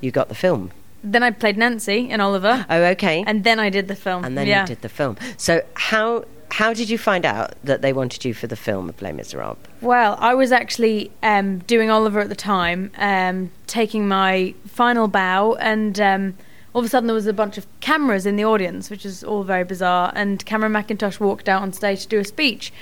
[0.00, 0.72] you got the film.
[1.02, 3.24] Then I played Nancy in Oliver, Oh, okay.
[3.26, 4.24] and then I did the film.
[4.24, 4.62] And then yeah.
[4.62, 5.16] you did the film.
[5.38, 9.00] So how how did you find out that they wanted you for the film of
[9.00, 9.56] Les Miserables?
[9.80, 15.54] Well, I was actually um, doing Oliver at the time, um, taking my final bow,
[15.54, 16.34] and um,
[16.72, 19.24] all of a sudden there was a bunch of cameras in the audience, which is
[19.24, 20.12] all very bizarre.
[20.14, 22.72] And Cameron Mackintosh walked out on stage to do a speech,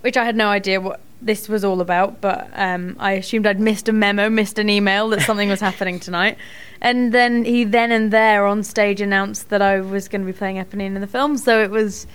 [0.00, 3.58] which I had no idea what this was all about, but um, I assumed I'd
[3.58, 6.36] missed a memo, missed an email that something was happening tonight.
[6.80, 10.36] And then he then and there on stage announced that I was going to be
[10.36, 12.06] playing Eponine in the film, so it was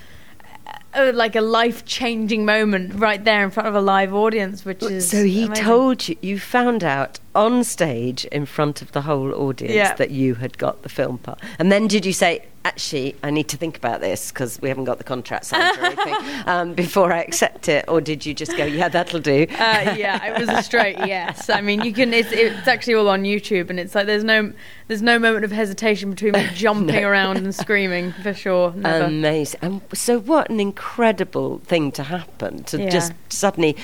[0.93, 4.83] uh, like a life changing moment right there in front of a live audience, which
[4.83, 5.65] is So he amazing.
[5.65, 9.93] told you, you found out on stage in front of the whole audience Yeah.
[9.95, 11.39] that you had got the film part.
[11.59, 14.83] And then did you say, actually, I need to think about this because we haven't
[14.83, 16.15] got the contract signed or anything
[16.45, 17.85] um, before I accept it?
[17.87, 19.47] Or did you just go, yeah, that'll do?
[19.49, 21.49] Uh, yeah, it was a straight yes.
[21.49, 22.13] I mean, you can.
[22.13, 24.51] It's, it's actually all on YouTube, and it's like there's no
[24.87, 28.73] there's no moment of hesitation between me jumping around and screaming for sure.
[28.75, 29.05] Never.
[29.05, 29.59] Amazing.
[29.63, 32.89] And so, what an incredible thing to happen to Yeah.
[32.89, 33.75] just suddenly,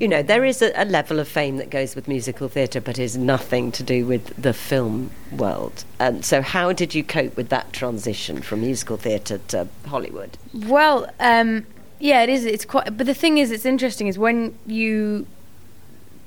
[0.00, 2.93] you know, there is a, a level of fame that goes with musical theatre, but
[2.98, 5.84] is nothing to do with the film world.
[5.98, 10.36] And so, how did you cope with that transition from musical theatre to Hollywood?
[10.52, 11.66] Well, um,
[11.98, 12.44] yeah, it is.
[12.44, 12.96] It's quite.
[12.96, 15.26] But the thing is, it's interesting is when you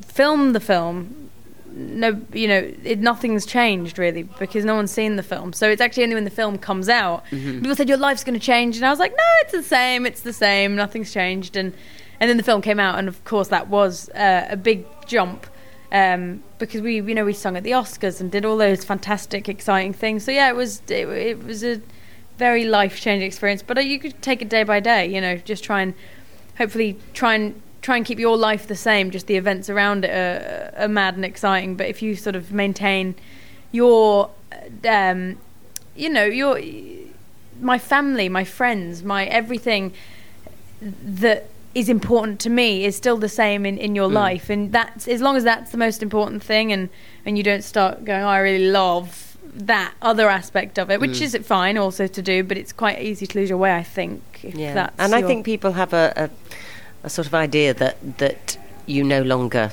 [0.06, 1.30] film the film.
[1.70, 5.54] No, you know, it, nothing's changed really because no one's seen the film.
[5.54, 8.44] So it's actually only when the film comes out, people said your life's going to
[8.44, 10.08] change, and I was like, no, it's the same.
[10.08, 10.76] It's the same.
[10.76, 11.56] Nothing's changed.
[11.56, 11.74] And
[12.20, 15.46] and then the film came out, and of course that was uh, a big jump
[15.92, 19.48] um, because we, you know, we sung at the Oscars and did all those fantastic,
[19.48, 20.26] exciting things.
[20.26, 21.82] So yeah, it was it, it was a
[22.38, 23.64] very life changing experience.
[23.64, 25.06] But uh, you could take it day by day.
[25.08, 25.94] You know, just try and
[26.58, 29.12] hopefully try and try and keep your life the same.
[29.12, 31.76] Just the events around it are, are mad and exciting.
[31.76, 33.16] But if you sort of maintain
[33.72, 35.38] your, uh, um,
[35.96, 36.60] you know, your
[37.62, 39.94] my family, my friends, my everything
[40.82, 44.14] that is important to me is still the same in, in your mm.
[44.14, 44.50] life.
[44.50, 46.90] And that's as long as that's the most important thing and
[47.24, 51.20] and you don't start going oh, I really love that other aspect of it which
[51.20, 51.22] mm.
[51.22, 54.22] is fine also to do but it's quite easy to lose your way I think
[54.44, 56.30] if that's and I think people have a, a,
[57.04, 59.72] a sort of idea that that you no longer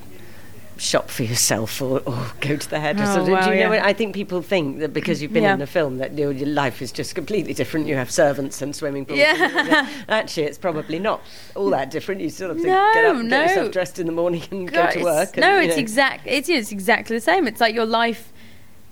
[0.77, 3.21] shop for yourself or, or go to the hairdresser.
[3.21, 3.69] Oh, Do you know yeah.
[3.69, 3.79] what?
[3.81, 5.55] I think people think that because you've been Yeah.
[5.55, 7.87] in a film that your, your life is just completely different.
[7.87, 9.19] You have servants and swimming pools.
[9.19, 9.89] Yeah.
[10.09, 11.21] Actually, it's probably not
[11.55, 12.21] all that different.
[12.21, 13.23] You sort of think, No, get up, no.
[13.29, 15.37] get yourself dressed in the morning and go God, to it's- work.
[15.37, 15.81] and, no, it's know.
[15.81, 16.27] exact.
[16.27, 17.47] It's, it's exactly the same.
[17.47, 18.33] It's like your life.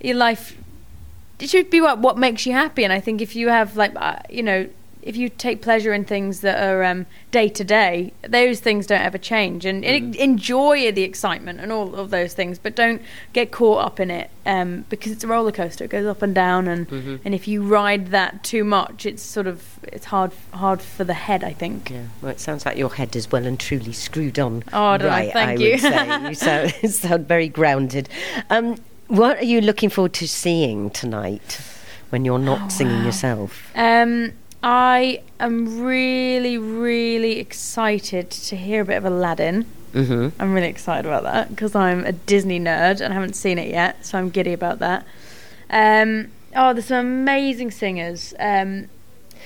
[0.01, 0.57] Your life.
[1.39, 2.83] It should be what what makes you happy.
[2.83, 4.69] And I think if you have like uh, you know
[5.03, 9.01] if you take pleasure in things that are um, day to day, those things don't
[9.01, 9.65] ever change.
[9.65, 13.01] And, and enjoy the excitement and all of those things, but don't
[13.33, 15.83] get caught up in it um, because it's a roller coaster.
[15.83, 16.89] It goes up and down, and
[17.25, 21.13] and if you ride that too much, it's sort of it's hard hard for the
[21.13, 21.43] head.
[21.43, 21.89] I think.
[21.89, 24.63] Yeah, well, it sounds like your head is well and truly screwed on.
[24.73, 25.77] Oh, I right, thank I you.
[25.77, 26.27] say.
[26.29, 28.09] You sound, sound very grounded.
[28.49, 31.59] Um, what are you looking forward to seeing tonight
[32.09, 33.05] when you're not Oh, singing wow.
[33.05, 33.71] yourself?
[33.75, 34.31] Um,
[34.63, 39.63] I am really, really excited to hear a bit of Aladdin.
[39.91, 43.59] hmm I'm really excited about that because I'm a Disney nerd and I haven't seen
[43.59, 45.05] it yet, so I'm giddy about that.
[45.69, 48.33] Um, oh, there's some amazing singers.
[48.39, 48.87] Um,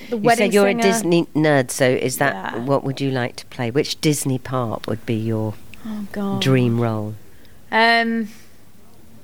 [0.08, 0.80] the You wedding said you're singer.
[0.80, 2.64] a Disney nerd, so is that Yeah.
[2.64, 3.70] what would you like to play?
[3.72, 5.54] Which Disney part would be your
[5.84, 6.40] Oh God.
[6.40, 7.14] dream role?
[7.72, 8.28] Um.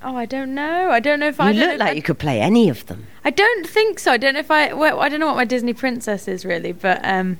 [0.07, 0.91] Oh, I don't know.
[0.91, 1.49] I don't know if I.
[1.49, 3.07] You don't look like I, you could play any of them.
[3.23, 4.11] I don't think so.
[4.11, 4.71] I don't know if I.
[4.71, 7.39] Well, I don't know what my Disney princess is really, but um.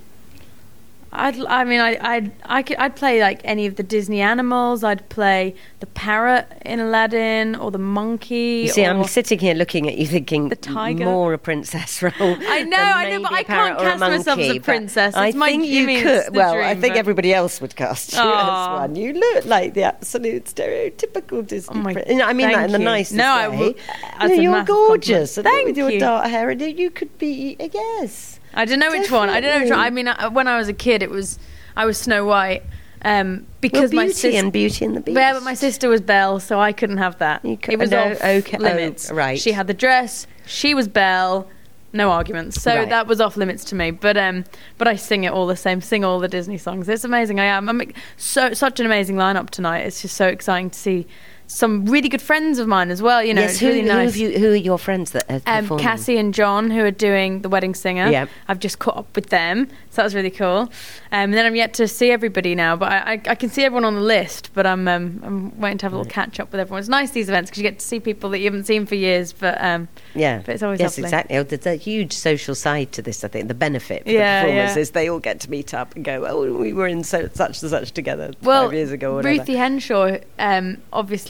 [1.18, 4.84] I'd, I mean, I, I'd, I could, I'd play like any of the Disney animals.
[4.84, 8.64] I'd play the parrot in Aladdin or the monkey.
[8.64, 11.06] You see, I'm sitting here looking at you, thinking The tiger.
[11.06, 12.12] more a princess role.
[12.20, 15.16] I know, I know, but I can't cast myself as a monkey, princess.
[15.16, 16.08] I my- think I you could.
[16.28, 18.76] it's well, I think but- everybody else would cast you Aw.
[18.76, 18.96] as one.
[18.96, 21.76] You look like the absolute stereotypical Disney.
[21.78, 22.86] Oh my- prin- I mean that thank in the you.
[22.86, 23.58] nicest No, I way.
[23.58, 25.36] will- You that's know, a you're gorgeous.
[25.36, 25.56] compliment.
[25.60, 26.00] and with Thank your you.
[26.00, 28.40] dark hair, and you could be yes.
[28.56, 29.30] I don't know which one.
[29.30, 29.80] I don't know which one.
[29.80, 31.38] I mean, uh, when I was a kid, it was
[31.76, 32.64] I was Snow White,
[33.04, 34.30] um, because well, my sister.
[34.38, 35.18] and Beauty and the Beast.
[35.18, 37.44] Yeah, but my sister was Belle, so I couldn't have that.
[37.44, 39.12] You cou- it was no, off okay, oh, limits.
[39.12, 39.40] right.
[39.40, 40.26] She had the dress.
[40.46, 41.48] She was Belle.
[41.92, 42.62] No arguments.
[42.62, 42.90] So Right.
[42.90, 43.92] that was off limits to me.
[43.92, 44.44] But um,
[44.78, 45.80] but I sing it all the same.
[45.80, 46.90] Sing all the Disney songs.
[46.90, 47.40] It's amazing.
[47.40, 47.70] I am.
[47.70, 47.82] I'm
[48.18, 49.80] so such an amazing lineup tonight.
[49.82, 51.08] It's just so exciting to see
[51.48, 53.24] some really good friends of mine as well.
[53.24, 54.06] You know, yes, who, really nice.
[54.14, 55.84] have you, who are your friends that are Um, performing?
[55.84, 58.08] Cassie and John, who are doing The Wedding Singer.
[58.10, 58.30] Yep.
[58.48, 60.62] I've just caught up with them, so that was really cool.
[60.62, 60.70] Um,
[61.12, 63.86] and then I'm yet to see everybody now, but I, I, I can see everyone
[63.86, 64.50] on the list.
[64.54, 66.80] But I'm um, I'm waiting to have a little catch up with everyone.
[66.80, 68.96] It's nice these events because you get to see people that you haven't seen for
[68.96, 69.32] years.
[69.32, 71.08] But um, Yeah, But it's always yes, lovely.
[71.08, 71.38] exactly.
[71.38, 73.24] Oh, there's a huge social side to this.
[73.24, 74.82] I think the benefit for Yeah, the performers yeah.
[74.82, 77.62] is they all get to meet up and go, "Oh, we were in so, such
[77.62, 79.38] and such together well, five years ago." Or whatever.
[79.40, 80.78] Ruthie Henshall, um,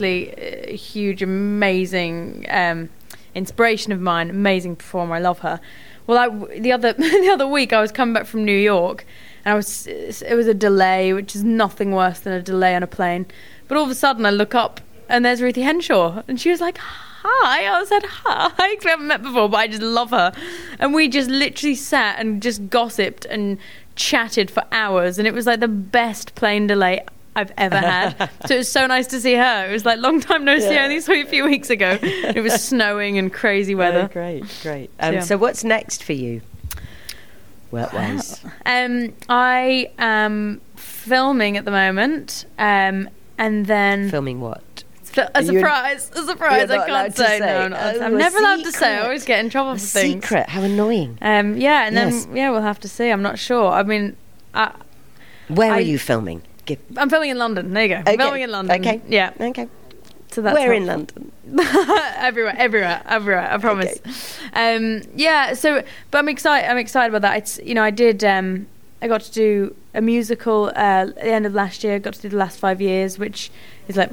[0.05, 2.89] obviously a huge, amazing um,
[3.33, 4.29] inspiration of mine.
[4.29, 5.15] Amazing performer.
[5.15, 5.59] I love her.
[6.07, 9.05] Well, I, the other the other week I was coming back from New York,
[9.43, 12.83] and I was it was a delay, which is nothing worse than a delay on
[12.83, 13.25] a plane.
[13.67, 16.61] But all of a sudden, I look up and there's Ruthie Henshall, and she was
[16.61, 16.79] like.
[17.27, 18.75] Hi, I said hi.
[18.83, 20.31] We haven't met before, but I just love her.
[20.77, 23.57] And we just literally sat and just gossiped and
[23.95, 27.03] chatted for hours, and it was like the best plane delay
[27.35, 28.29] I've ever had.
[28.47, 29.67] so it was so nice to see her.
[29.67, 30.77] It was like long time no see.
[30.77, 31.97] I only saw you a few weeks ago.
[32.01, 34.09] It was snowing and crazy Oh, weather.
[34.11, 34.89] great, great.
[34.99, 35.19] Um, Yeah.
[35.21, 36.41] So, what's next for you?
[37.71, 38.41] Work wise.
[38.65, 44.61] Um, I am filming at the moment, um, and then Filming what?
[45.33, 46.69] a surprise, a surprise.
[46.69, 47.39] I can't say.
[47.39, 47.39] say.
[47.39, 48.95] No, I'm, not, Oh, I'm never allowed to say.
[48.97, 50.23] I always get in trouble A for things.
[50.25, 50.47] secret.
[50.49, 51.17] How annoying.
[51.21, 53.09] Um, yeah, and then yeah, we'll have to see.
[53.09, 53.71] I'm not sure.
[53.71, 54.15] I mean,
[54.53, 54.73] I,
[55.47, 56.41] Where I- are you filming?
[56.65, 57.73] Give, I'm filming in London.
[57.73, 57.99] There you go.
[58.01, 58.17] Okay.
[58.17, 58.79] Filming in London.
[58.81, 59.01] Okay.
[59.07, 59.31] Yeah.
[59.39, 59.67] okay.
[60.31, 60.85] So that's Where in.
[60.85, 61.31] London?
[62.17, 63.49] everywhere, everywhere, everywhere.
[63.51, 63.99] I promise.
[64.53, 65.53] Um, yeah.
[65.53, 66.69] So, but I'm excited.
[66.69, 67.37] I'm excited about that.
[67.37, 68.23] It's you know I did.
[68.23, 68.67] Um,
[69.01, 71.99] I got to do a musical uh, at the end of last year.
[71.99, 73.51] Got to do the last five years, which
[73.87, 74.11] is like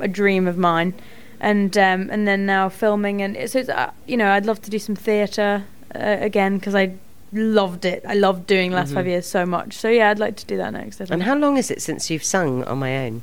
[0.00, 0.94] a dream of mine.
[1.40, 4.62] And um, and then now filming, and it's- so it's, uh, you know I'd love
[4.62, 5.64] to do some theatre
[5.94, 6.94] uh, again because I
[7.34, 8.02] loved it.
[8.08, 8.94] I loved doing the last Mhm.
[8.94, 9.74] five years so much.
[9.74, 11.00] So yeah, I'd like to do that next.
[11.00, 13.22] And how long is it since you've sung on my own?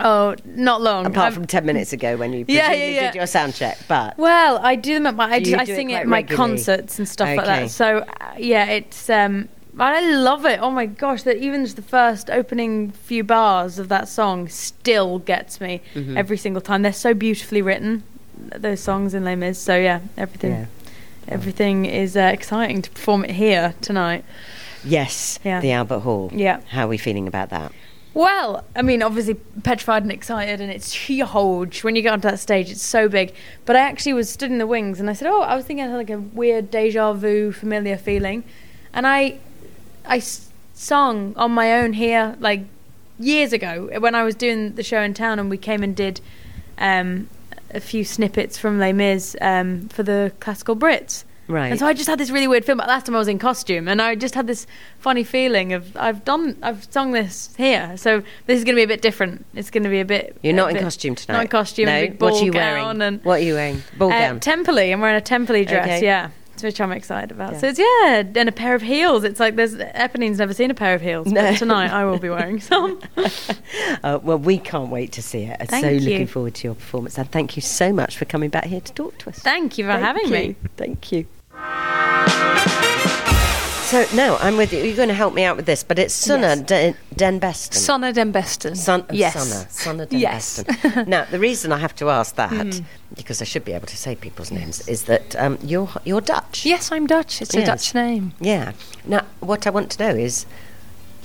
[0.00, 1.06] oh, not long.
[1.06, 3.00] Apart I'm- from 10 minutes ago when you Yeah, yeah, yeah.
[3.10, 3.78] did your sound check.
[3.88, 5.24] But Well, I do them at my.
[5.30, 6.36] I, Do do, I sing it at my regularly?
[6.36, 7.70] concerts and stuff like that.
[7.70, 9.10] So uh, yeah, it's.
[9.10, 9.48] um
[9.80, 10.58] I love it.
[10.60, 11.22] Oh my gosh!
[11.22, 16.16] That even just the first opening few bars of that song still gets me Mhm.
[16.16, 16.82] every single time.
[16.82, 18.02] They're so beautifully written.
[18.56, 19.56] Those songs in Les Mis.
[19.58, 20.50] So yeah, everything.
[20.52, 20.64] Yeah.
[21.28, 24.24] Everything is uh, exciting to perform it here tonight.
[24.84, 25.60] yes, Yeah.
[25.60, 26.30] the Albert Hall.
[26.34, 26.60] Yeah.
[26.70, 27.72] How are we feeling about that?
[28.14, 32.40] Well, I mean, obviously petrified and excited, and it's huge when you get onto that
[32.40, 32.70] stage.
[32.70, 33.32] It's so big.
[33.64, 35.84] But I actually was stood in the wings, and I said, "Oh, I was thinking
[35.84, 38.42] I had like a weird deja vu, familiar feeling,"
[38.92, 39.38] and I,
[40.04, 40.20] I
[40.74, 42.62] sung on my own here like
[43.20, 46.20] years ago when I was doing the show in town, and we came and did
[46.78, 47.28] um,
[47.70, 51.24] a few snippets from Les Mis um, for the classical Brits.
[51.48, 51.68] Right.
[51.68, 52.76] And so I just had this really weird feeling.
[52.76, 54.66] But last time I was in costume, and I just had this
[54.98, 58.82] funny feeling of I've done, I've sung this here, so this is going to be
[58.82, 59.46] a bit different.
[59.54, 60.36] It's going to be a bit.
[60.42, 61.36] You're not in bit- costume tonight.
[61.36, 61.86] Not in costume.
[61.86, 62.06] No.
[62.18, 63.02] what are you wearing?
[63.02, 63.82] And, what are you wearing?
[63.96, 64.40] Ball uh, gown.
[64.40, 64.92] Temperley.
[64.92, 65.86] I'm wearing a Temperley dress.
[65.86, 66.04] Okay.
[66.04, 66.30] Yeah.
[66.62, 67.52] Which I'm excited about.
[67.54, 67.58] Yeah.
[67.58, 69.24] So it's yeah, and a pair of heels.
[69.24, 71.26] It's like there's Eponine's never seen a pair of heels.
[71.28, 71.40] No.
[71.42, 73.00] But tonight I will be wearing some.
[74.02, 75.56] uh, well, we can't wait to see it.
[75.60, 76.00] I'm Thank so you.
[76.00, 77.18] looking forward to your performance.
[77.18, 79.38] And thank you so much for coming back here to talk to us.
[79.38, 80.30] Thank you for Thank having you.
[80.30, 80.56] me.
[80.76, 81.26] Thank you.
[83.88, 84.82] So, no, I'm with you.
[84.82, 86.60] You're going to help me out with this, but it's Sunna Yes.
[86.60, 87.74] Den, Den Besten.
[87.78, 88.74] Sonna Den Besten.
[88.76, 89.34] Son, yes.
[89.34, 89.66] Sunna.
[89.70, 90.62] Sunna Den Yes.
[91.06, 92.82] Now, the reason I have to ask that,
[93.16, 96.66] because I should be able to say people's names, is that um, you're, you're Dutch.
[96.66, 97.40] Yes, I'm Dutch.
[97.40, 97.62] It's Yes.
[97.62, 98.32] a Dutch name.
[98.40, 98.72] Yeah.
[99.06, 100.44] Now, what I want to know is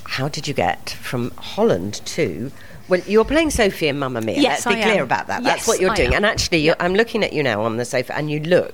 [0.05, 2.49] how did you get from Holland to.
[2.87, 4.39] Well, you're playing Sophie and Mamma Mia.
[4.39, 5.03] Yes, Let's be I clear am.
[5.03, 5.43] about that.
[5.43, 6.09] Yes, That's what you're I doing.
[6.09, 6.15] am.
[6.17, 8.73] And actually, you're, I'm looking at you now on the sofa, and you look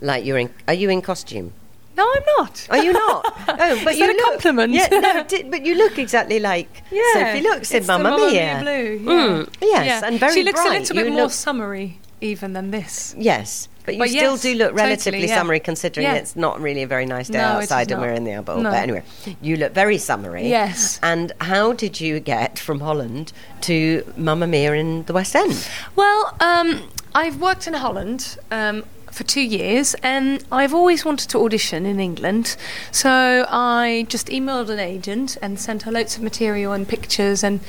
[0.00, 0.48] like you're in.
[0.68, 1.52] Are you in costume?
[1.96, 2.66] No, I'm not.
[2.70, 3.24] Are you not?
[3.48, 4.72] Oh, but Is you that a look, compliment?
[4.72, 6.82] Yeah, no, but you look exactly like
[7.14, 8.58] Sophie looks in Mamma Mia.
[8.62, 9.00] Blue.
[9.02, 9.10] Yeah.
[9.12, 10.00] Mm, yes, Yeah.
[10.04, 10.76] and very She looks bright.
[10.76, 13.14] a little bit You more look- summery even than this.
[13.18, 15.36] Yes, but you But still yes, do look totally, relatively yeah.
[15.36, 16.14] summery considering Yeah.
[16.14, 18.70] it's not really a very nice day No, outside and we're in the Albert No.
[18.70, 19.02] But anyway,
[19.40, 20.48] you look very summery.
[20.48, 20.98] Yes.
[21.02, 23.32] And how did you get from Holland
[23.62, 25.66] to Mamma Mia in the West End?
[25.94, 26.82] Well, um,
[27.14, 28.84] I've worked in Holland um,
[29.16, 32.56] for two years, and I've always wanted to audition in England.
[32.92, 37.60] So I just emailed an agent and sent her loads of material and pictures, and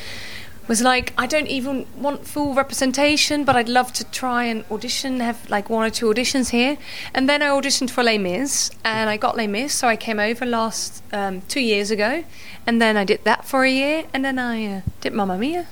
[0.67, 5.21] was like, I don't even want full representation, but I'd love to try and audition,
[5.21, 6.77] have like one or two auditions here.
[7.13, 10.19] And then I auditioned for Les Mis, and I got Les Mis, so I came
[10.19, 12.25] over last um, two years ago,
[12.65, 15.67] and then I did that for a year, and then I uh, did Mamma Mia.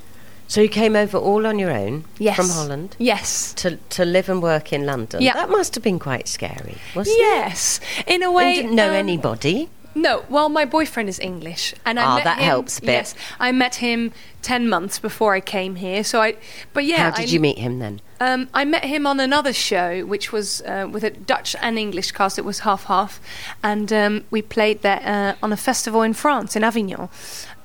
[0.47, 2.35] So you came over all on your own Yes.
[2.37, 3.53] from Holland Yes.
[3.55, 5.21] to to live and work in London.
[5.21, 5.33] Yeah.
[5.33, 8.45] That must have been quite scary, wasn't Yes, in a way.
[8.45, 9.69] And you didn't know um, anybody.
[9.97, 12.87] No, well, my boyfriend is English, and I Ah, met that him, helps a bit.
[12.91, 16.03] Yes, I met him ten months before I came here.
[16.03, 16.35] So I,
[16.73, 18.01] but yeah, How did I, you meet him then?
[18.19, 22.11] Um, I met him on another show, which was uh, with a Dutch and English
[22.11, 22.37] cast.
[22.37, 23.19] It was half half,
[23.63, 27.07] and um, we played there uh, on a festival in France, in Avignon.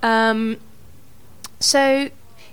[0.03, 0.57] Um,
[1.59, 2.11] so,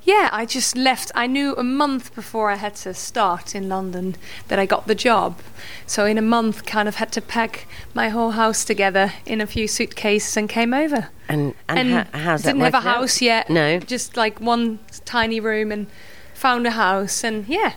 [0.07, 1.11] yeah, I just left.
[1.13, 4.15] I knew a month before I had to start in London
[4.47, 5.39] that I got the job.
[5.85, 9.45] So, in a month, kind of had to pack my whole house together in a
[9.45, 11.09] few suitcases and came over.
[11.27, 12.95] And and, And how, how's that didn't have a working out?
[12.95, 13.49] house yet.
[13.49, 13.79] No.
[13.79, 15.87] just like one tiny room and
[16.33, 17.73] found a house and yeah.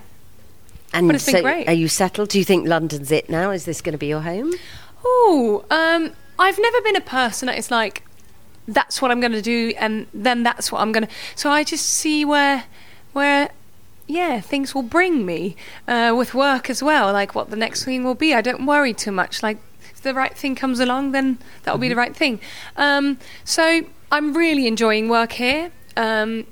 [0.93, 1.69] And But it's been great.
[1.69, 2.29] Are you settled?
[2.29, 3.51] Do you think London's it now?
[3.51, 4.53] Is this going to be your home?
[5.05, 8.05] Oh, um, I've never been a person that is like,
[8.69, 11.13] that's what I'm going to do, and then that's what I'm going to.
[11.35, 12.65] So I just see where,
[13.13, 13.51] where,
[14.07, 15.57] yeah, things will bring me
[15.89, 17.13] uh, with work as well.
[17.13, 18.35] Like what the next thing will be.
[18.35, 19.43] I don't worry too much.
[19.43, 19.59] Like
[19.93, 22.41] if the right thing comes along, then that will be the right thing.
[22.77, 25.71] Um, so I'm really enjoying work here.
[25.97, 26.47] Um,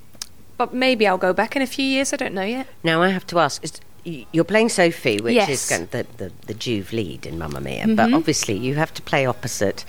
[0.56, 2.12] but maybe I'll go back in a few years.
[2.12, 2.66] I don't know yet.
[2.82, 5.80] Now I have to ask: is, You're playing Sophie, which is Yes.
[5.80, 9.24] of the, the the Juve lead in Mamma Mia, but obviously you have to play
[9.24, 9.84] opposite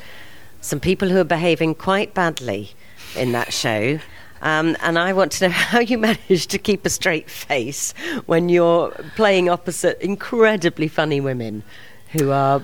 [0.61, 2.71] some people who are behaving quite badly
[3.15, 3.99] in that show.
[4.41, 7.93] Um, and I want to know how you manage to keep a straight face
[8.25, 11.63] when you're playing opposite incredibly funny women
[12.11, 12.61] who are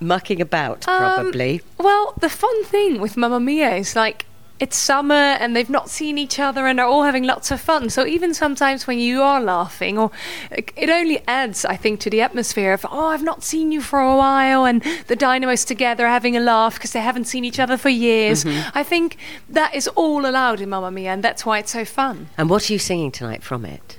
[0.00, 1.60] mucking about, Um, probably.
[1.78, 4.26] Well, the fun thing with Mamma Mia is like
[4.60, 7.90] it's summer and they've not seen each other and they're all having lots of fun.
[7.90, 10.10] So even sometimes when you are laughing, or
[10.50, 14.00] it only adds, I think, to the atmosphere of oh, I've not seen you for
[14.00, 17.76] a while, and the dynamos together having a laugh because they haven't seen each other
[17.76, 18.44] for years.
[18.44, 18.70] Mm-hmm.
[18.76, 19.16] I think
[19.48, 22.28] that is all allowed in Mamma Mia, and that's why it's so fun.
[22.36, 23.98] And what are you singing tonight from it?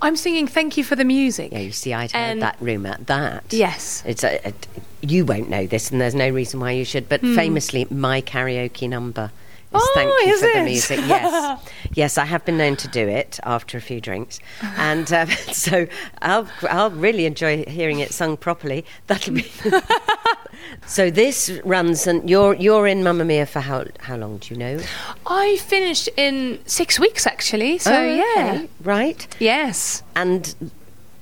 [0.00, 3.06] I'm singing "Thank You for the Music." Yeah, you see, I'd heard that room at
[3.08, 3.44] that.
[3.50, 4.02] Yes.
[4.06, 4.52] It's a, a,
[5.00, 7.08] you won't know this, and there's no reason why you should.
[7.08, 7.34] But hmm.
[7.34, 9.32] famously, my karaoke number.
[9.80, 10.64] Oh, "Thank You is for the it?
[10.64, 14.38] Music." Yes, yes, I have been known to do it after a few drinks,
[14.76, 15.86] and um, so
[16.22, 18.84] I'll I'll really enjoy hearing it sung properly.
[19.06, 19.50] That'll be.
[20.86, 24.38] so this runs, and you're you're in Mamma Mia for how how long?
[24.38, 24.80] Do you know?
[25.26, 27.78] I finished in six weeks actually.
[27.78, 29.26] So Oh, yeah, okay, right.
[29.38, 30.02] yes.
[30.14, 30.54] And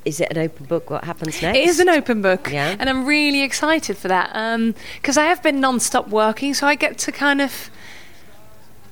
[0.04, 0.90] is it an open book?
[0.90, 1.56] What happens next?
[1.58, 2.76] It is an open book, Yeah.
[2.78, 4.32] and I'm really excited for that
[4.96, 7.70] because I have been non-stop working, so I get to kind of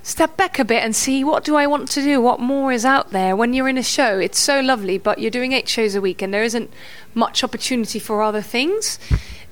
[0.03, 2.85] step back a bit and see what do I want to do, what more is
[2.85, 3.35] out there.
[3.35, 6.21] When you're in a show, it's so lovely, but you're doing eight shows a week,
[6.21, 6.69] and there isn't
[7.15, 8.99] much opportunity for other things,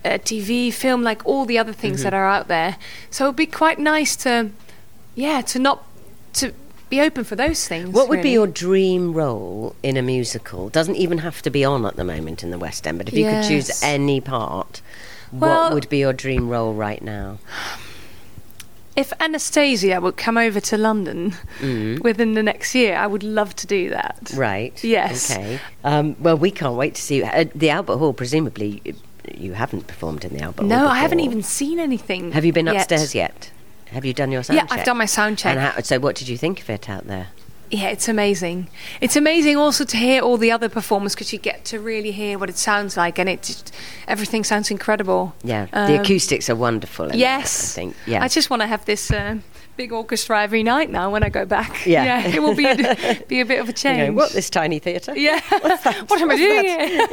[0.04, 2.78] uh, TV, film, like all the other things that are out there.
[3.10, 4.52] So it'd be quite nice to,
[5.16, 5.86] yeah, to not
[6.34, 6.54] to
[6.90, 7.90] be open for those things.
[7.90, 10.68] What would be your dream role in a musical?
[10.70, 13.14] Doesn't even have to be on at the moment in the West End, but if
[13.14, 14.82] you could choose any part,
[15.32, 17.38] Well- what would be your dream role right now?
[18.96, 21.34] If Anastasia would come over to London
[22.02, 24.20] within the next year, I would love to do that.
[24.26, 24.38] Mm.
[24.38, 24.84] Right.
[24.84, 25.32] Yes.
[25.32, 25.60] Okay.
[25.84, 27.26] Um, well, we can't wait to see you.
[27.26, 28.82] Uh, the Albert Hall, presumably,
[29.34, 30.70] you haven't performed in the Albert Hall.
[30.70, 32.32] No, I haven't even seen anything.
[32.32, 32.76] Have you been yet.
[32.76, 33.52] upstairs yet?
[33.88, 34.70] Have you done your sound check?
[34.70, 34.80] Yeah, check?
[34.80, 35.52] I've done my sound check.
[35.52, 37.28] And how, so, what did you think of it out there?
[37.72, 38.68] Yeah, it's amazing.
[39.00, 42.38] It's amazing also to hear all the other performers because you get to really hear
[42.38, 43.74] what it sounds like, and it just,
[44.08, 45.34] everything sounds incredible.
[45.44, 47.06] Yeah, the Um, acoustics are wonderful.
[47.10, 47.96] it, Yes, I think.
[48.06, 49.38] Yeah, I just want to have this uh,
[49.82, 51.88] big orchestra every night now when I go back.
[51.88, 52.28] Yeah.
[52.28, 54.10] it will be a, be a bit of a You change.
[54.10, 55.18] know, what this tiny theatre?
[55.18, 55.40] Yeah,
[56.08, 57.08] what am I doing here?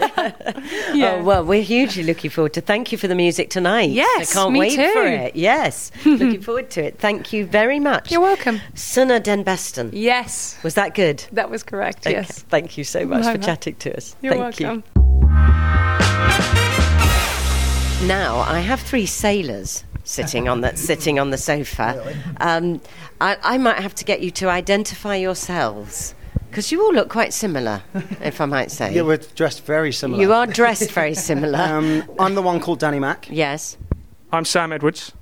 [0.94, 1.14] yeah.
[1.18, 2.60] Oh, well, we're hugely looking forward to.
[2.60, 3.88] Thank you for the music tonight.
[3.90, 4.92] Yes, I can't wait too.
[4.92, 5.34] for it.
[5.34, 6.98] Yes, looking forward to it.
[6.98, 8.12] Thank you very much.
[8.12, 8.60] You're welcome.
[8.74, 9.88] Sanne den Besten.
[9.94, 11.24] Yes, Was that good?
[11.32, 12.06] that was correct.
[12.06, 13.46] Okay, Yes, Thank you so much No, for no.
[13.46, 14.14] chatting to us.
[14.20, 14.84] you're Thank welcome.
[14.94, 14.98] you.
[18.06, 22.16] Now I have three sailors sitting on the sitting on the sofa.
[22.40, 22.80] Um,
[23.20, 26.14] I, I might have to get you to identify yourselves
[26.48, 27.82] because you all look quite similar,
[28.22, 28.94] if I might say.
[28.94, 30.20] Yeah, we're dressed very similar.
[30.22, 31.58] you are dressed very similar.
[31.58, 33.28] Um, I'm the one called Danny Mac.
[33.30, 33.76] yes.
[34.32, 35.12] I'm Sam Edwards.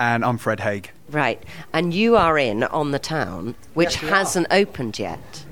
[0.00, 0.90] And I'm Fred Haig.
[1.10, 5.44] Right, and you are in on the town, which Yes, hasn't opened yet.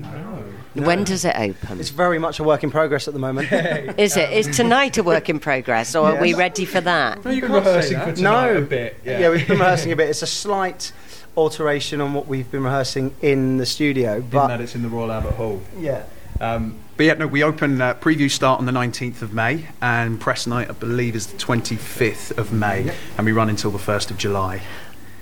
[0.85, 1.79] When does it open?
[1.79, 3.51] It's very much a work in progress at the moment.
[3.99, 4.31] Is it?
[4.31, 7.17] Is tonight a work in progress, or are we ready for that?
[7.25, 8.99] You've been rehearsing for no, a bit.
[9.03, 9.29] Yeah.
[9.29, 10.09] we've been rehearsing a bit.
[10.09, 10.91] It's a slight
[11.35, 14.15] alteration on what we've been rehearsing in the studio.
[14.15, 15.61] In But that it's in the Royal Albert Hall.
[15.77, 16.03] yeah,
[16.41, 20.19] Um, but yeah, no, we open uh, previews start on the 19th of May, and
[20.19, 24.09] press night I believe is the 25th of May, and we run until the 1st
[24.11, 24.61] of July.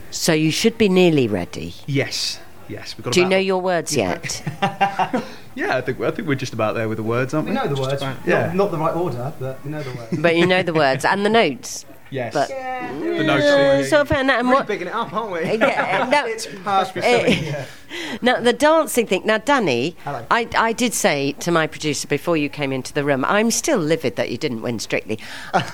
[0.10, 1.76] So you should be nearly ready.
[1.86, 2.97] Yes, yes.
[2.97, 4.41] We've got to Do you know your words yet?
[5.57, 7.51] Yeah, I think I think we're just about there with the words, aren't we?
[7.51, 8.01] we know the Just words.
[8.01, 8.51] about- yeah.
[8.53, 10.18] not the right order, but we know the words.
[10.18, 11.86] but you know the words and the notes.
[12.09, 12.34] yes.
[12.34, 13.45] But the notes.
[13.45, 14.68] uh, sort of, and, and Really what?
[14.68, 15.39] bigging it up, aren't we?
[15.57, 17.05] Yeah, no, it's perfect.
[17.05, 17.66] Eh,
[18.22, 19.22] Now the dancing thing.
[19.26, 20.26] Now, Danny, Hello.
[20.30, 23.78] I, I did say to my producer before you came into the room, I'm still
[23.78, 25.20] livid that you didn't win Strictly,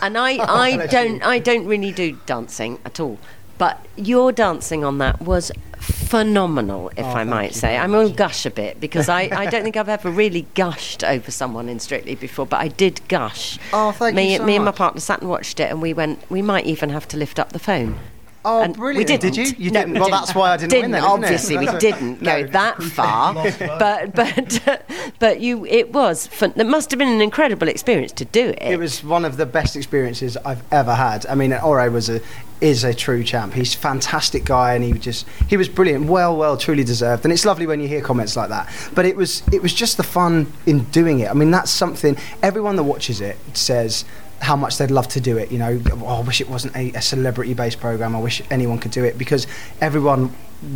[0.04, 1.24] and I, I don't.
[1.24, 3.18] I don't really do dancing at all.
[3.62, 7.78] But your dancing on that was phenomenal, if oh, I might say.
[7.78, 11.04] I'm going to gush a bit because I, I don't think I've ever really gushed
[11.04, 13.60] over someone in Strictly before, but I did gush.
[13.72, 15.94] Oh, thank me, you so Me and my partner sat and watched it, and we
[15.94, 18.00] went, we might even have to lift up the phone.
[18.44, 18.98] Oh, And brilliant!
[18.98, 19.36] We didn't.
[19.36, 19.66] Did you?
[19.66, 19.94] You No, didn't.
[19.94, 20.90] we well, that's why I didn't, win.
[20.90, 21.24] Then, isn't it?
[21.24, 22.48] obviously, we didn't go No.
[22.48, 23.36] that far.
[23.60, 24.84] but but
[25.20, 26.26] but you, it was.
[26.26, 26.52] Fun.
[26.56, 28.58] It must have been an incredible experience to do it.
[28.64, 31.28] It was one of the best experiences I've ever had.
[31.28, 32.20] I mean, Ore was a
[32.62, 33.54] is a true champ.
[33.54, 36.06] He's a fantastic guy, and he just he was brilliant.
[36.06, 37.26] Well, well, truly deserved.
[37.26, 38.70] And it's lovely when you hear comments like that.
[38.94, 41.30] But it was it was just the fun in doing it.
[41.30, 44.06] I mean, that's something everyone that watches it says
[44.42, 45.52] how much they'd love to do it.
[45.52, 48.16] You know, oh, I wish it wasn't a, a celebrity-based program.
[48.16, 49.48] I wish anyone could do it because
[49.80, 50.34] everyone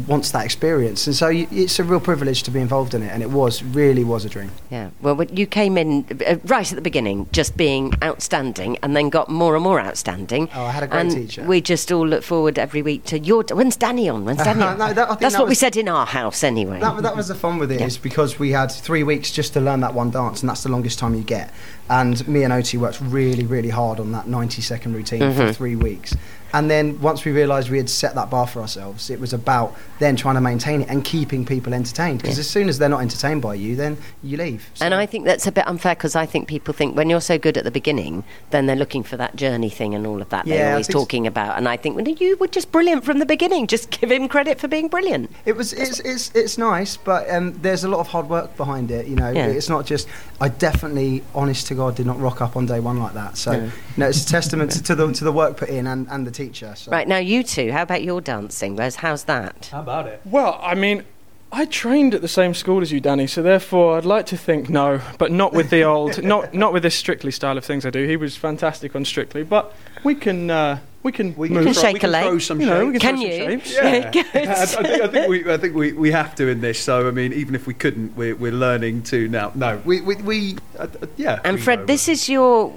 [0.08, 1.06] wants that experience.
[1.06, 3.10] And so you, it's a real privilege to be involved in it.
[3.12, 4.52] And it was really was a dream.
[4.70, 4.90] Yeah.
[5.02, 9.30] Well, you came in uh, right at the beginning, just being outstanding, and then got
[9.30, 10.50] more and more outstanding.
[10.56, 11.44] Oh, I had a great and teacher.
[11.44, 13.44] We just all look forward every week to your.
[13.52, 14.26] When's Danny on?
[14.26, 14.78] When's Danny on?
[14.78, 16.80] No, that- I think That's that what we said in our house, anyway.
[16.80, 19.62] That, that was the fun with it, is because we had three weeks just to
[19.62, 21.52] learn that one dance, and that's the longest time you get.
[21.90, 25.38] And me and Oti worked really, really hard on that 90 second routine Mm-hmm.
[25.38, 26.16] for three weeks.
[26.56, 29.76] And then once we realised we had set that bar for ourselves, it was about
[30.00, 32.22] then trying to maintain it and keeping people entertained.
[32.22, 34.66] Because as soon as they're not entertained by you, then you leave.
[34.80, 37.38] And I think that's a bit unfair because I think people think when you're so
[37.38, 40.48] good at the beginning, then they're looking for that journey thing and all of that
[40.48, 41.58] Yeah, they're always talking about.
[41.58, 43.68] And I think, well, you were just brilliant from the beginning.
[43.68, 45.32] Just give him credit for being brilliant.
[45.46, 48.92] It was it's it's, it's nice, but um, there's a lot of hard work behind
[48.92, 49.08] it.
[49.08, 49.48] You know, Yeah.
[49.48, 50.08] it's not just.
[50.40, 53.38] I definitely, honest to God, did not rock up on day one like that.
[53.38, 53.72] So, No.
[53.98, 56.32] no, it's a testament to, to the to the work put in and, and the
[56.48, 56.74] teacher.
[56.76, 56.92] So.
[56.92, 58.76] Right now, you two, how about your dancing?
[58.76, 59.70] Wes, how's that?
[59.72, 60.22] How about it?
[60.26, 61.04] Well, I mean,
[61.52, 63.28] I trained at the same school as you, Danny.
[63.28, 66.84] So therefore, I'd like to think no, but not with the old, not not with
[66.84, 68.06] this Strictly style of things I do.
[68.08, 69.74] He was fantastic on Strictly, but
[70.04, 72.24] we can uh, we can We move can from- shake we a can leg.
[72.26, 73.60] throw some You know, we can, Can throw you?
[73.62, 73.74] shapes.
[73.74, 76.80] Yeah, I, I think, I think we I think we, we have to in this.
[76.80, 79.52] So I mean, even if we couldn't, we're, we're learning to now.
[79.56, 81.40] No, we we, we uh, uh, yeah.
[81.46, 82.74] And we Fred, know this is your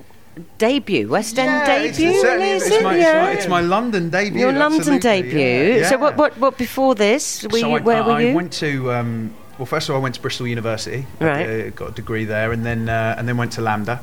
[0.58, 2.82] debut, West End Yeah, it's- debut, It's, certainly- is it's it?
[2.82, 3.22] my, it's, yeah.
[3.22, 4.40] my, it's my London debut.
[4.40, 5.78] your London absolutely, debut.
[5.80, 7.44] yeah, So what, what, what before this?
[7.44, 10.02] Were so you, I, where were I went to um, well, first of all, I
[10.02, 11.04] went to Bristol University.
[11.20, 11.66] Right.
[11.66, 13.98] Uh, got a degree there, and then uh, and then went to LAMDA,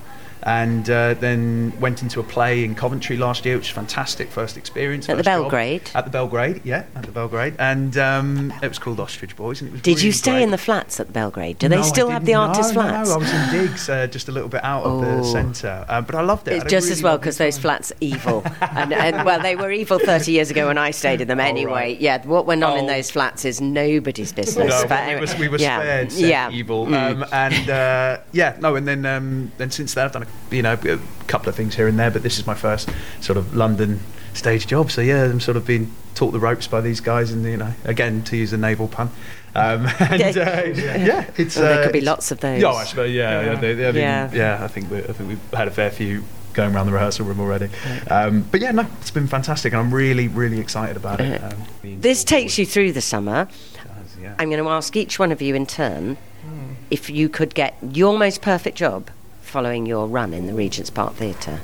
[0.45, 4.29] and uh, then went into a play in Coventry last year, which was fantastic.
[4.29, 5.41] First experience At the first job.
[5.43, 5.89] Belgrade?
[5.95, 9.69] At the Belgrade, yeah, at the Belgrade, and um, it was called Ostrich Boys, and
[9.69, 9.81] it was.
[9.81, 10.43] Did you stay great.
[10.43, 11.57] in the flats at Belgrade?
[11.59, 12.41] Do No, they still have the didn't.
[12.41, 13.09] artist no, flats?
[13.09, 15.17] No, no, I was in digs, uh, just a little bit out of Oh.
[15.17, 16.51] the centre, uh, but I loved it.
[16.51, 19.25] I It's had a just really as well because those flats are evil, and, and
[19.25, 21.39] well, they were evil 30 years ago when I stayed in them.
[21.39, 21.99] Anyway, right.
[22.01, 22.87] yeah, what went on in Oh.
[22.87, 24.69] those flats is nobody's business.
[24.69, 25.79] No, but anyway, we were, we were yeah.
[25.79, 26.49] spared yeah.
[26.51, 27.23] evil, Mm.
[27.23, 30.61] um, and uh, yeah, no, and then um, then since then I've done a, you
[30.61, 32.89] know a couple of things here and there, but this is my first
[33.21, 33.99] sort of London
[34.33, 34.91] stage job.
[34.91, 37.73] So yeah, I'm sort of being taught the ropes by these guys, and you know,
[37.83, 39.09] again to use a naval pun.
[39.55, 42.61] Um, and uh, yeah, it's Well, there uh, could be lots of those.
[42.61, 44.29] Yeah, I suppose, yeah, yeah, they- they- I mean, Yeah.
[44.33, 44.63] yeah.
[44.63, 46.23] I think we, I think we've had a fair few
[46.53, 47.69] going around the rehearsal room already.
[48.09, 51.41] Um, but yeah, no, it's been fantastic, and I'm really, really excited about it.
[51.41, 51.47] Uh,
[51.83, 52.59] Um, This takes board.
[52.59, 53.47] you through the summer.
[53.73, 54.35] Does, yeah.
[54.39, 56.15] I'm going to ask each one of you in turn
[56.45, 56.73] Hmm.
[56.91, 59.09] if you could get your most perfect job
[59.45, 61.61] following your run in the Regent's Park Theatre.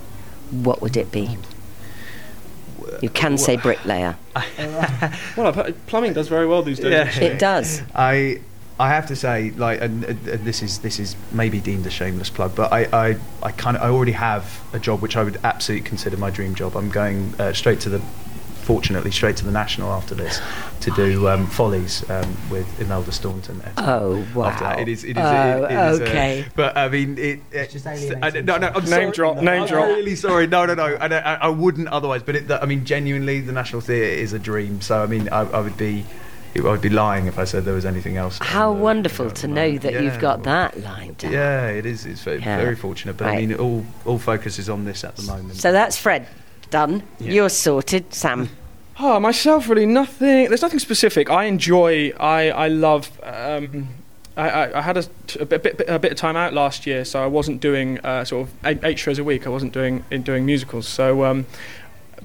[0.51, 1.37] What would it be?
[3.01, 4.17] You can say bricklayer.
[5.37, 7.17] Well, plumbing does very well these days.
[7.17, 7.23] Yeah.
[7.23, 7.81] It does.
[7.95, 8.41] I
[8.79, 11.89] I have to say, like, and, and and this is this is maybe deemed a
[11.89, 15.23] shameless plug, but I I, I kind of I already have a job which I
[15.23, 16.75] would absolutely consider my dream job.
[16.75, 18.01] I'm going uh, straight to the,
[18.71, 20.39] fortunately, straight to the national after this
[20.79, 23.61] to do um, Follies um, with Imelda Staunton.
[23.77, 24.45] Oh, wow.
[24.45, 25.03] After that, it is.
[25.03, 25.23] It is.
[25.25, 26.45] Oh, it, it is, okay.
[26.55, 27.41] but I mean, it.
[27.51, 28.67] it just I- alienating no, no.
[28.67, 29.11] I'm Name sorry.
[29.11, 29.87] drop, name I'm drop.
[29.87, 30.47] really sorry.
[30.47, 30.85] No, no, no.
[30.85, 32.23] I, I, I wouldn't otherwise.
[32.23, 34.79] But it, I mean, genuinely, the National Theatre is a dream.
[34.79, 36.05] So I mean, I, I would be.
[36.55, 38.37] I would be lying if I said there was anything else.
[38.41, 39.81] How the- wonderful on to know mind.
[39.81, 41.31] that you've got well, that lined up.
[41.31, 42.05] Yeah, it is.
[42.05, 42.57] It's very, Yeah.
[42.57, 43.15] very fortunate.
[43.17, 43.37] But Right.
[43.43, 45.55] I mean, all all focus is on this at the moment.
[45.57, 46.27] So that's Fred
[46.69, 47.03] done.
[47.19, 47.31] Yeah.
[47.33, 48.49] You're sorted, Sam.
[49.03, 50.47] Oh, myself, really nothing.
[50.49, 51.31] There's nothing specific.
[51.31, 52.11] I enjoy.
[52.19, 53.09] I I love.
[53.23, 53.87] Um,
[54.37, 55.05] I, I, I had a,
[55.39, 58.47] a, bit, a bit of time out last year, so I wasn't doing uh, sort
[58.47, 59.47] of eight, eight shows a week.
[59.47, 60.87] I wasn't doing in doing musicals.
[60.87, 61.47] So um,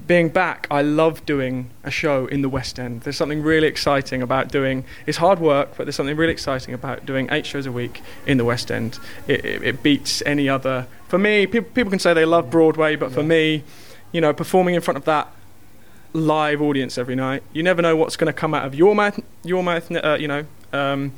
[0.05, 3.01] being back, I love doing a show in the West End.
[3.01, 4.85] There's something really exciting about doing.
[5.07, 8.37] It's hard work, but there's something really exciting about doing eight shows a week in
[8.37, 8.99] the West End.
[9.27, 10.85] It, it, it beats any other.
[11.07, 13.63] For me, people people can say they love Broadway, but for me,
[14.11, 15.31] you know, performing in front of that
[16.17, 19.19] live audience every night, you never know what's going to come out of your mouth.
[19.43, 20.45] Your mouth, uh, you know.
[20.73, 21.13] Um,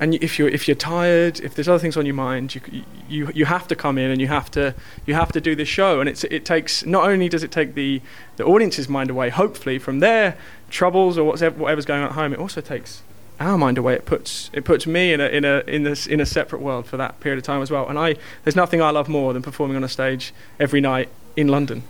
[0.00, 2.62] and if you're if you're tired, if there's other things on your mind, you
[3.06, 4.74] you you have to come in and you have to
[5.04, 6.00] you have to do this show.
[6.00, 8.00] And it's it takes not only does it take the
[8.36, 10.38] the audience's mind away, hopefully from their
[10.70, 13.02] troubles or whatever whatever's going on at home, it also takes
[13.38, 13.92] our mind away.
[13.92, 16.86] It puts it puts me in a in a in this in a separate world
[16.86, 17.86] for that period of time as well.
[17.86, 21.48] And I there's nothing I love more than performing on a stage every night in
[21.48, 21.82] London.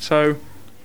[0.00, 0.38] So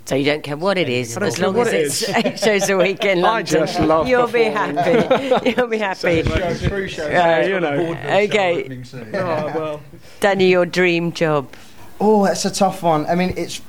[0.05, 2.09] So you don't care what it is, as long as it it's is.
[2.09, 3.45] eight shows a week in I London.
[3.67, 5.49] just love You'll be happy.
[5.55, 6.23] You'll be happy.
[6.23, 7.07] True show.
[7.07, 7.95] Yeah, you know.
[8.25, 8.83] Okay.
[9.13, 9.81] oh, well.
[10.19, 11.53] Danny, your dream job.
[11.99, 13.05] Oh, that's a tough one.
[13.05, 13.61] I mean, it's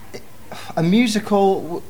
[0.76, 1.82] a musical w-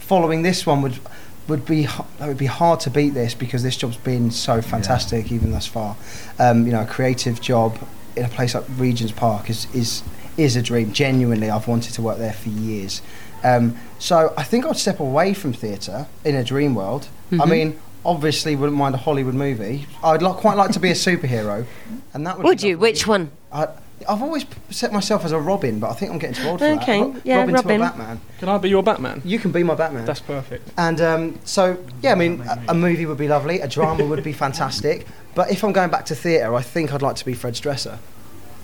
[0.00, 0.98] following this one would
[1.46, 4.60] would be h- it would be hard to beat this because this job's been so
[4.60, 5.96] fantastic even thus far.
[6.38, 7.78] Um, you know, a creative job
[8.16, 10.02] in a place like Regent's Park is is
[10.36, 10.92] is a dream.
[10.92, 13.00] Genuinely, I've wanted to work there for years.
[13.44, 17.08] Um, so I think I'd step away from theatre in a dream world.
[17.32, 17.48] I Mhm.
[17.48, 17.78] mean.
[18.04, 19.86] Obviously, wouldn't mind a Hollywood movie.
[20.04, 21.66] I'd li- quite like to be a superhero,
[22.14, 22.44] and that would.
[22.46, 22.78] Would be you?
[22.78, 23.30] Which one?
[23.52, 23.66] I,
[24.08, 26.64] I've always set myself as a Robin, but I think I'm getting too old for
[26.66, 27.06] Okay, that.
[27.06, 27.80] Ro- yeah, Robin, Robin.
[27.80, 28.20] to a Batman.
[28.38, 29.20] Can I be your Batman?
[29.24, 30.06] You can be my Batman.
[30.06, 30.70] That's perfect.
[30.78, 33.60] and um, so, yeah, I mean, a, a movie would be lovely.
[33.60, 35.06] A drama would be fantastic.
[35.34, 37.98] But if I'm going back to theatre, I think I'd like to be Fred's dresser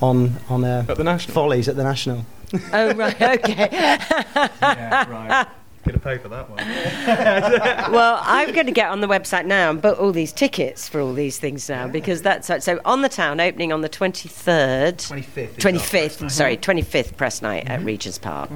[0.00, 1.34] on on uh, At the National.
[1.34, 2.24] Follies at the National.
[2.72, 3.68] Oh, right, okay.
[3.72, 5.46] yeah, right.
[5.84, 6.56] Gonna pay for that one.
[7.92, 11.00] well, I'm going to get on the website now and book all these tickets for
[11.00, 14.94] all these things now because that's so on the town opening on the 23rd.
[14.96, 15.54] 25th.
[15.56, 18.50] 25th, sorry, 25th press night at Regent's Park.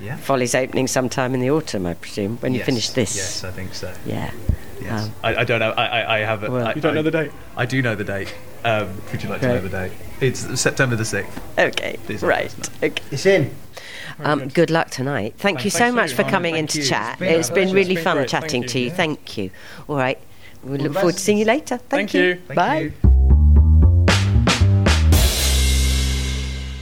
[0.00, 0.16] Yeah.
[0.16, 3.14] Follies opening sometime in the autumn, I presume, when you finish this.
[3.16, 3.92] Yes, I think so.
[4.04, 4.32] Yeah.
[4.80, 5.04] Yes.
[5.04, 5.70] Um, I, I don't know.
[5.70, 6.42] I, I, I have.
[6.42, 7.30] A, Well- I, You don't I- know the date?
[7.56, 8.34] I do know the date.
[8.64, 9.92] Um, would you like to know the date?
[10.20, 11.40] It's September the sixth.
[11.58, 12.52] Okay, These right.
[12.82, 13.02] Okay.
[13.10, 13.52] It's in.
[14.24, 15.34] Um, good luck tonight.
[15.38, 17.20] Thank you so to much for coming thank in to chat.
[17.20, 18.28] It's been It's been really It's been fun great.
[18.28, 18.84] chatting Thank to you.
[18.86, 18.90] you.
[18.90, 19.50] Thank you.
[19.88, 20.18] All right.
[20.62, 21.76] We the look forward to seeing you later.
[21.78, 22.34] Thank, Thank you.
[22.46, 22.78] Thank Bye.
[22.80, 22.92] you.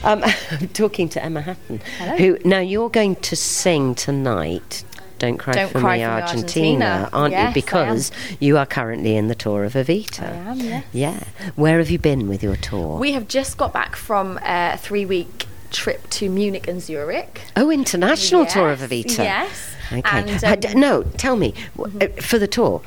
[0.03, 1.79] Um, I'm talking to Emma Hatton,
[2.17, 4.83] who now you're going to sing tonight.
[5.19, 7.09] Don't cry Don't for Cry me, for Me, Argentina, Argentina.
[7.13, 7.61] aren't Yes, you?
[7.61, 10.23] Because you are currently in the tour of Evita.
[10.23, 10.83] I am, yes.
[10.91, 11.23] Yeah.
[11.55, 12.97] Where have you been with your tour?
[12.97, 17.41] We have just got back from a three week trip to Munich and Zurich.
[17.55, 19.19] oh, international tour of Evita.
[19.23, 19.73] Yes.
[19.91, 20.01] Okay.
[20.05, 20.79] And, Uh, um, Mm-hmm.
[20.79, 22.81] no, tell me uh, for the tour.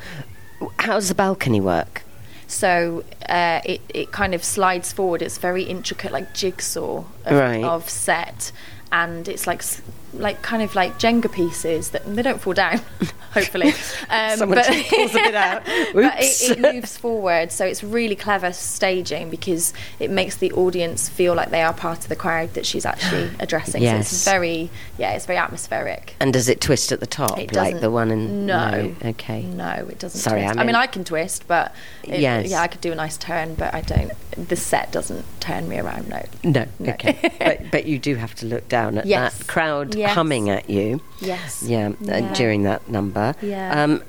[0.79, 2.03] How does the balcony work?
[2.47, 5.21] So uh, it, it kind of slides forward.
[5.21, 7.63] It's very intricate, like jigsaw of, Right.
[7.63, 8.51] of set,
[8.91, 9.61] and it's like
[10.19, 12.79] like kind of like Jenga pieces that they don't fall down,
[13.33, 13.73] hopefully.
[14.07, 15.63] Um, Someone just pulls a bit out.
[15.93, 21.09] but it, it moves forward, so it's really clever staging because it makes the audience
[21.09, 23.81] feel like they are part of the crowd that she's actually addressing.
[23.81, 26.15] So it's very yeah, it's very atmospheric.
[26.19, 28.45] And does it twist at the top, It like the one in?
[28.45, 28.95] no.
[29.03, 29.41] Okay.
[29.43, 30.19] No, it doesn't.
[30.21, 30.57] Sorry, twist.
[30.57, 32.49] I I mean, I can twist, but it, Yes.
[32.49, 34.11] yeah, I could do a nice turn, but I don't.
[34.37, 36.09] The set doesn't turn me around.
[36.09, 36.23] No.
[36.43, 36.65] No.
[36.79, 36.91] No.
[36.93, 37.31] Okay.
[37.39, 39.37] but, but you do have to look down at Yes.
[39.39, 40.04] that crowd Yes.
[40.13, 41.01] Humming at you.
[41.19, 41.63] Yes.
[41.63, 43.35] Yeah, Uh, during that number.
[43.41, 43.83] Yeah.
[43.83, 44.03] Um,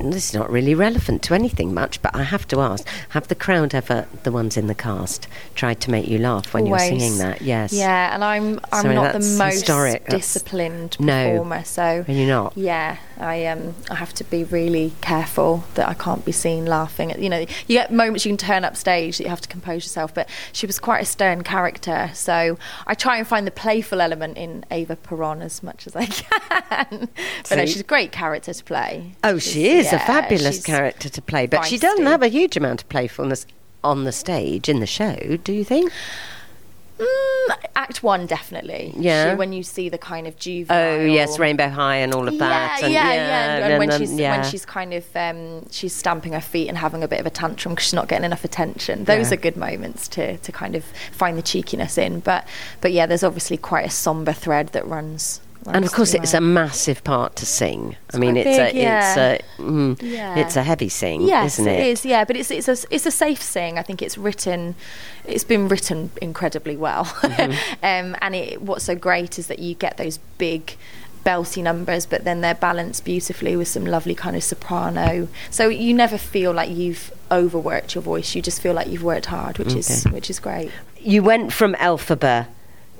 [0.00, 3.34] this is not really relevant to anything much, but I have to ask: Have the
[3.34, 6.88] crowd ever, the ones in the cast, tried to make you laugh when Always.
[6.88, 7.42] you were singing that?
[7.42, 7.72] Yes.
[7.72, 10.04] Yeah, and I'm I'm Sorry, not the most historic.
[10.04, 11.30] That's- disciplined No.
[11.30, 12.52] performer, so Are you're not?
[12.56, 17.12] yeah, I um I have to be really careful that I can't be seen laughing.
[17.12, 17.46] At, you know, you
[17.78, 20.66] get moments you can turn up stage that you have to compose yourself, but she
[20.66, 24.96] was quite a stern character, so I try and find the playful element in Eva
[24.96, 27.08] Peron as much as I can.
[27.48, 29.12] but no, she's a great character to play.
[29.24, 32.28] Oh, She's- she is a yeah, fabulous character to play, but she doesn't have a
[32.28, 33.46] huge amount of playfulness
[33.84, 35.38] on the stage in the show.
[35.44, 35.92] Do you think?
[36.98, 38.94] Mm, act one, definitely.
[38.96, 39.32] Yeah.
[39.32, 41.00] She, when you see the kind of juvenile.
[41.00, 42.80] Oh yes, Rainbow High and all of that.
[42.80, 43.66] Yeah, and, yeah, yeah.
[43.66, 44.38] And, when then- she's yeah.
[44.40, 47.30] when she's kind of um, she's stamping her feet and having a bit of a
[47.30, 49.04] tantrum because she's not getting enough attention.
[49.04, 49.34] Those Yeah.
[49.34, 52.20] are good moments to to kind of find the cheekiness in.
[52.20, 52.48] But
[52.80, 55.40] but yeah, there's obviously quite a somber thread that runs.
[55.74, 57.96] And of course, it's a massive part to sing.
[58.14, 59.08] I mean, it's big, a, yeah.
[59.10, 59.16] it's
[59.58, 60.36] a, mm, Yeah.
[60.36, 61.80] it's a heavy sing, Yes, isn't it?
[61.80, 62.04] it is.
[62.04, 63.78] Yeah, but it's it's a it's a safe sing.
[63.78, 64.74] I think it's written,
[65.26, 67.04] it's been written incredibly well.
[67.36, 67.84] Mm-hmm.
[67.84, 70.76] um, and it, what's so great is that you get those big
[71.24, 75.28] belty numbers, but then they're balanced beautifully with some lovely kind of soprano.
[75.50, 78.34] So you never feel like you've overworked your voice.
[78.34, 80.70] You just feel like you've worked hard, which is which is great.
[81.00, 82.46] You went from Elphaba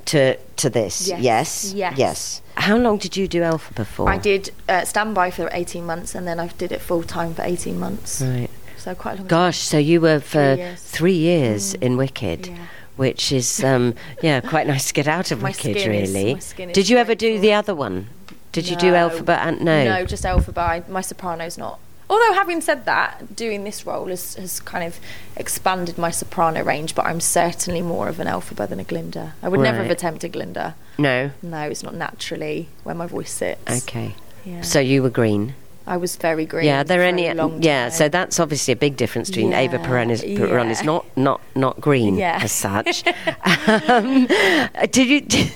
[0.07, 1.09] to to this.
[1.09, 1.21] Yes.
[1.21, 1.73] Yes.
[1.75, 1.95] Yes.
[1.99, 2.43] Yes.
[2.57, 4.09] How long did you do Elphaba for?
[4.09, 7.43] I did uh, standby for 18 months, and then I did it full time for
[7.43, 8.23] 18 months.
[8.23, 8.49] Right.
[8.79, 9.27] So quite a long.
[9.27, 10.83] Gosh, so you were for Three years.
[10.83, 11.83] three years Mm.
[11.83, 12.47] in Wicked.
[12.47, 12.57] Yeah.
[12.97, 16.33] Which is, um, yeah, quite nice to get out of My Wicked, really.
[16.33, 17.43] is Did you ever do grateful.
[17.43, 18.09] the other one?
[18.53, 19.11] Did you do No.
[19.11, 19.85] Elphaba and no?
[19.85, 20.89] No, just Elphaba.
[20.89, 21.79] My soprano's not.
[22.09, 25.01] Although having said that, doing this role has, has kind of
[25.37, 29.35] expanded my soprano range, but I'm certainly more of an Elphaba than a Glinda.
[29.43, 30.77] I would never have attempted Glinda.
[30.99, 31.33] No.
[31.43, 33.83] No, it's not naturally where my voice sits.
[33.89, 34.15] Okay.
[34.45, 34.61] Yeah.
[34.61, 35.55] So you were green.
[35.89, 36.65] I was very green.
[36.65, 37.33] Yeah, there for are a any.
[37.33, 40.81] long Yeah, so that's obviously a big difference between Eva Yeah, Peron is, Peron is
[40.81, 40.87] yeah.
[40.87, 42.41] not not not green Yeah.
[42.43, 43.05] as such.
[43.89, 44.27] um,
[44.91, 45.21] did you?
[45.21, 45.53] Did,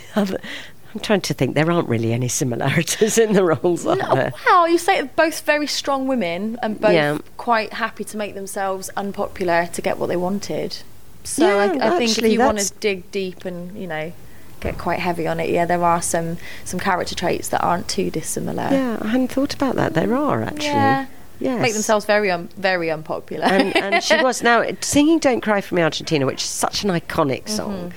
[0.94, 1.54] I'm trying to think.
[1.54, 4.32] There aren't really any similarities in the roles, are No, there?
[4.46, 7.18] well, you say both very strong women and both Yeah.
[7.36, 10.78] quite happy to make themselves unpopular to get what they wanted.
[11.24, 14.12] So Yeah, I, I think if you want to dig deep and you know
[14.60, 18.10] get quite heavy on it, yeah, there are some some character traits that aren't too
[18.10, 18.68] dissimilar.
[18.70, 19.94] Yeah, I hadn't thought about that.
[19.94, 20.66] There are actually.
[20.66, 21.06] Yeah.
[21.38, 21.62] Yes.
[21.62, 23.44] Make themselves very un- very unpopular.
[23.46, 26.90] and, and she was now singing "Don't Cry for Me, Argentina," which is such an
[26.90, 27.88] iconic Mm-hmm.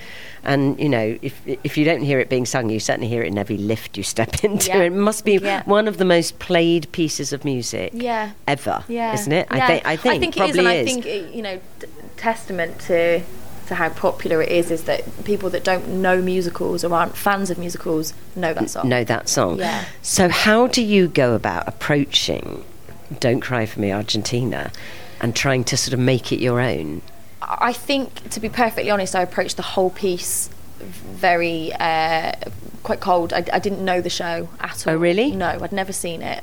[0.46, 3.28] And you know, if if you don't hear it being sung, you certainly hear it
[3.28, 4.68] in every lift you step into.
[4.68, 4.80] Yeah.
[4.82, 5.62] It must be Yeah.
[5.64, 8.32] one of the most played pieces of music yeah.
[8.46, 9.14] ever, Yeah.
[9.14, 9.46] isn't it?
[9.50, 9.66] I Yeah.
[9.66, 10.86] think I think, it is, probably and I is.
[10.92, 11.86] think it, you know, t-
[12.16, 13.22] testament to
[13.68, 17.48] to how popular it is is that people that don't know musicals or aren't fans
[17.50, 18.86] of musicals know that song.
[18.90, 19.58] know that song.
[19.58, 19.86] Yeah.
[20.02, 22.62] So how do you go about approaching
[23.20, 24.70] "Don't Cry for Me, Argentina"
[25.22, 27.00] and trying to sort of make it your own?
[27.48, 32.32] I think, to be perfectly honest, I approached the whole piece very uh,
[32.82, 33.32] quite cold.
[33.32, 34.94] I, I didn't know the show at all.
[34.94, 35.30] Oh, really?
[35.30, 36.42] No, I'd never seen it.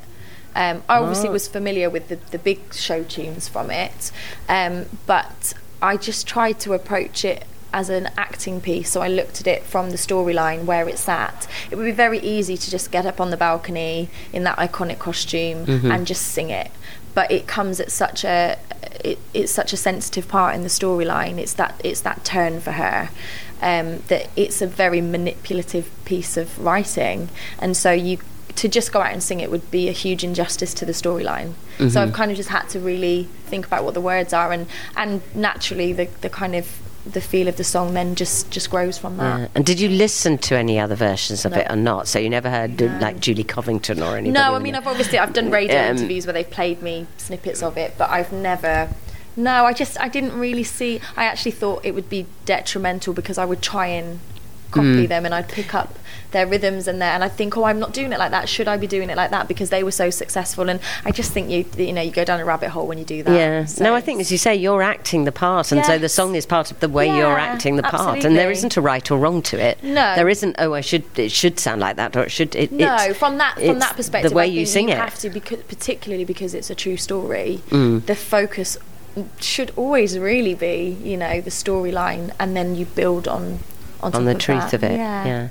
[0.54, 1.32] Um, I obviously Oh.
[1.32, 4.10] was familiar with the, the big show tunes from it,
[4.48, 8.90] um, but I just tried to approach it as an acting piece.
[8.90, 11.48] So I looked at it from the storyline where it's at.
[11.70, 14.98] It would be very easy to just get up on the balcony in that iconic
[14.98, 16.70] costume and just sing it.
[17.14, 18.58] But it comes at such a
[19.04, 21.38] it, it's such a sensitive part in the storyline.
[21.38, 23.10] It's that it's that turn for her.
[23.60, 27.28] Um, that it's a very manipulative piece of writing,
[27.60, 28.18] and so you
[28.56, 31.54] to just go out and sing it would be a huge injustice to the storyline.
[31.90, 34.66] So I've kind of just had to really think about what the words are, and
[34.96, 38.96] and naturally the the kind of the feel of the song then just just grows
[38.96, 39.40] from that.
[39.40, 39.48] Yeah.
[39.54, 41.58] And did you listen to any other versions of No.
[41.58, 42.06] it or not?
[42.08, 42.98] So you never heard No.
[43.00, 44.34] like Julie Covington or anything?
[44.34, 44.74] No, I mean?
[44.74, 48.08] I've obviously I've done radio Um, interviews where they've played me snippets of it, but
[48.10, 48.88] I've never.
[49.36, 51.00] No, I just I didn't really see.
[51.16, 54.20] I actually thought it would be detrimental because I would try and
[54.72, 55.08] copy Mm.
[55.08, 55.98] them and I'd pick up
[56.32, 58.48] their rhythms and their and I think oh I'm not doing it like that.
[58.48, 60.68] Should I be doing it like that because they were so successful?
[60.70, 63.04] And I just think you you know you go down a rabbit hole when you
[63.04, 63.32] do that.
[63.34, 63.64] Yeah.
[63.66, 66.34] So no, I think as you say, you're acting the part, and so the song
[66.34, 68.52] is part of the way you're acting the part, and there absolutely.
[68.52, 69.82] isn't a right or wrong to it.
[69.82, 70.14] No.
[70.16, 70.56] there isn't.
[70.58, 71.04] Oh, I should.
[71.18, 72.54] It should sound like that, or it should.
[72.56, 74.98] It, No, from that from that perspective, the way you sing you it.
[74.98, 77.60] have to, because, particularly because it's a true story.
[77.68, 78.06] Mm.
[78.06, 78.78] The focus
[79.38, 83.58] should always really be, you know, the storyline, and then you build on
[84.02, 84.74] on, on the of truth that.
[84.74, 84.96] of it.
[84.96, 85.48] Yeah.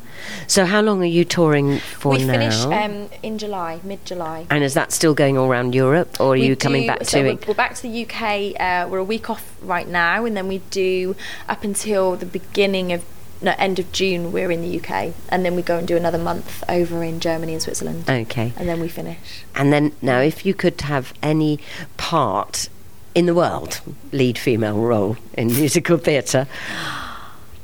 [0.48, 2.34] So, how long are you touring for we now?
[2.34, 4.46] finish um, in July, mid July.
[4.50, 7.06] and is that still going all around Europe, or are We you coming do- back
[7.06, 7.48] so to we're, it?
[7.48, 8.60] we're back to the UK.
[8.60, 11.16] Uh, we're a week off right now, and then we do
[11.48, 13.04] up until the beginning of
[13.42, 14.32] no end of June.
[14.32, 17.54] We're in the UK, and then we go and do another month over in Germany
[17.54, 18.54] and Switzerland, Okay.
[18.58, 19.18] and then we finish.
[19.56, 21.60] And then now, if you could have any
[21.98, 22.70] part
[23.16, 23.82] in the world,
[24.12, 26.48] lead female role in musical theatre,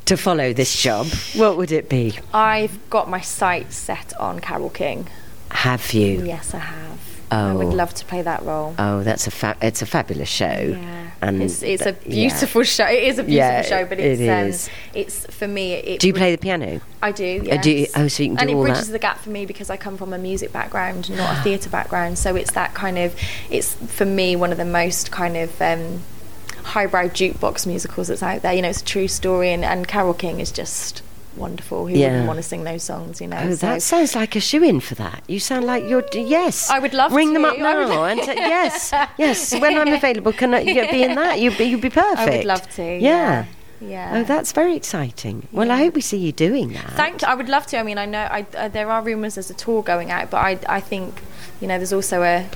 [0.08, 2.18] to follow this job, what would it be?
[2.32, 5.06] I've got my sights set on Carole King.
[5.50, 6.24] Have you?
[6.24, 6.98] Yes, I have.
[7.30, 7.70] I would Oh.
[7.70, 8.74] love to play that role.
[8.78, 10.46] Oh, that's a fa- it's a fabulous show.
[10.80, 12.28] Yeah, And it's, it's a that- yeah.
[12.30, 12.86] beautiful show.
[12.86, 15.74] It is a beautiful Yeah, show, but it it's um, it's for me.
[15.74, 16.80] It Do you would- play the piano?
[17.02, 17.46] I do.
[17.50, 19.44] Uh, do you- oh, so you can and do it bridges the gap for me
[19.44, 22.16] because I come from a music background, not a theatre background.
[22.16, 23.14] So it's that kind of.
[23.50, 25.60] It's for me one of the most kind of.
[25.60, 26.00] Um,
[26.74, 30.14] highbrow jukebox musicals that's out there you know it's a true story and, and Carole
[30.14, 31.02] King is just
[31.36, 32.08] wonderful who Yeah.
[32.08, 34.62] wouldn't want to sing those songs you know Oh, so that sounds like a shoe
[34.64, 35.22] in for that.
[35.28, 36.02] You sound like you're.
[36.02, 36.68] d- Yes.
[36.68, 37.48] I would love Ring them to.
[37.50, 38.04] up I would- now.
[38.12, 39.52] and t- yes, yes.
[39.60, 41.38] When I'm available, can I yeah, be in that?
[41.40, 42.18] You'd be, you'd be perfect.
[42.18, 42.98] I would love to Yeah.
[43.00, 43.44] yeah,
[43.80, 44.12] yeah.
[44.16, 45.46] Oh, that's very exciting.
[45.52, 46.90] Well, I hope we see you doing that.
[47.02, 47.78] Thank I would love to.
[47.78, 50.38] I mean, I know I, uh, there are rumours there's a tour going out, but
[50.38, 51.22] I, I think,
[51.60, 52.46] you know, there's also a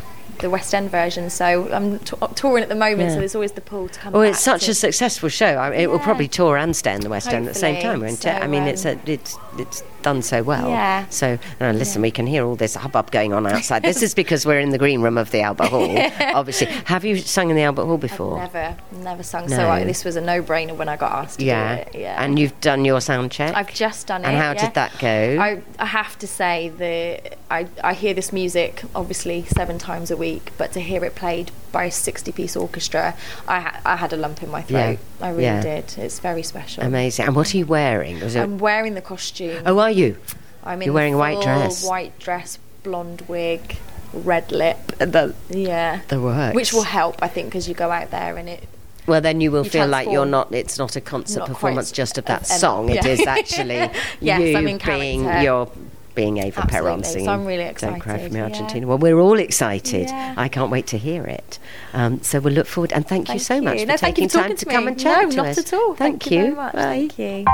[0.43, 1.31] the West End version.
[1.31, 3.15] So I'm t- touring at the moment, Yeah.
[3.15, 4.13] so there's always the pull to come.
[4.13, 4.73] Well, it's such to.
[4.73, 5.57] a successful show.
[5.57, 7.81] I mean, it will probably tour and stay in the West End at the same
[7.81, 8.27] time, won't it?
[8.27, 10.69] I So, mean, it's a, um, it's it's done so well.
[10.69, 11.07] Yeah.
[11.09, 13.83] So uh, listen, we can hear all this hubbub going on outside.
[13.83, 15.97] this is because we're in the green room of the Albert Hall.
[16.35, 18.39] Obviously, have you sung in the Albert Hall before?
[18.39, 19.49] Never, never sung.
[19.49, 19.57] No.
[19.57, 21.77] So I, this was a no-brainer when I got asked to Yeah.
[21.77, 22.01] do it.
[22.01, 22.23] Yeah.
[22.23, 23.55] And you've done your sound check.
[23.55, 24.29] I've just done it.
[24.29, 24.65] And how yeah.
[24.67, 25.39] did that go?
[25.41, 30.17] I, I have to say the I, I hear this music obviously seven times a
[30.17, 33.17] week, but to hear it played by a sixty-piece orchestra,
[33.49, 34.99] I ha- I had a lump in my throat.
[35.21, 35.63] Yeah, I really yeah.
[35.63, 35.99] did.
[35.99, 36.85] It's very special.
[36.85, 37.27] Amazing.
[37.27, 38.21] And what are you wearing?
[38.21, 38.41] Was it?
[38.41, 39.63] I'm wearing the costume.
[39.67, 40.17] oh, are you?
[40.65, 41.85] I'm in you're wearing a white dress.
[41.85, 43.79] White dress, blonde wig,
[44.13, 44.79] red lip.
[44.99, 46.01] The Yeah.
[46.09, 46.55] the works.
[46.55, 48.65] Which will help, I think, because you go out there and it.
[49.07, 50.55] Well, then you will You feel like you're not.
[50.55, 52.89] It's not a concert Not performance just of that song.
[52.89, 53.09] It yeah.
[53.09, 55.73] is actually Yes, you being character.
[56.15, 57.05] You're being Eva Peron Absolutely.
[57.05, 57.29] So singing.
[57.29, 57.97] I'm really Don't cry for
[58.27, 58.45] excited, me, yeah.
[58.45, 58.87] Argentina.
[58.87, 60.09] Well, we're all excited.
[60.09, 60.35] Yeah.
[60.37, 61.59] I can't wait to hear it.
[61.95, 63.81] Um, so we'll look forward and thank, you Thank so much you.
[63.81, 65.47] for No, thank taking you for time to to come and chat No, to not
[65.47, 65.59] us.
[65.59, 65.95] at all.
[65.95, 66.43] Thank, Thank you you.
[66.45, 66.73] very much.
[66.75, 67.09] Bye.
[67.09, 67.45] Thank you.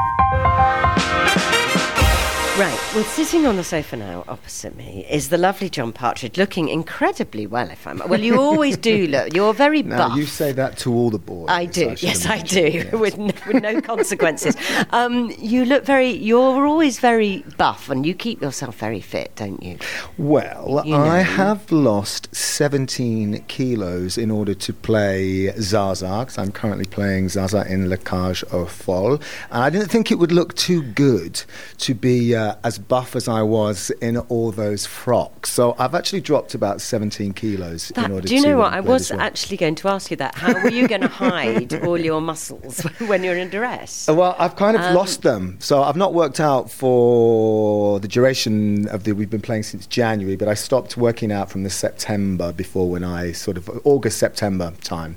[2.59, 6.69] Right, well, sitting on the sofa now opposite me is the lovely John Partridge, looking
[6.69, 7.71] incredibly well.
[7.71, 9.33] If I'm well, you always do look.
[9.33, 10.19] You're very Now, buff.
[10.19, 11.47] you say that to all the boys.
[11.49, 11.91] I do.
[11.91, 12.61] should Yes, I do.
[12.69, 12.93] Yes.
[12.93, 14.57] With no, with no consequences.
[14.91, 16.11] Um, you look very.
[16.11, 19.79] You're always very buff, and you keep yourself very fit, don't you?
[20.17, 21.05] Well, You know.
[21.05, 27.65] I have lost 17 kilos in order to play Zaza, 'cause I'm currently playing Zaza
[27.69, 29.21] in La Cage aux Folles.
[29.51, 31.43] And I didn't think it would look too good
[31.79, 35.51] to be uh, as buff as I was in all those frocks.
[35.51, 38.73] So I've actually dropped about 17 kilos That- in order do you to know what?
[38.73, 40.35] I was actually going to ask you that.
[40.35, 44.09] How were you going to hide all your muscles when you're in duress?
[44.09, 45.57] Uh, Well, I've kind of Um, lost them.
[45.61, 49.13] So I've not worked out for the duration of the.
[49.13, 53.05] We've been playing since January, but I stopped working out from the September before when
[53.05, 55.17] I sort of August September time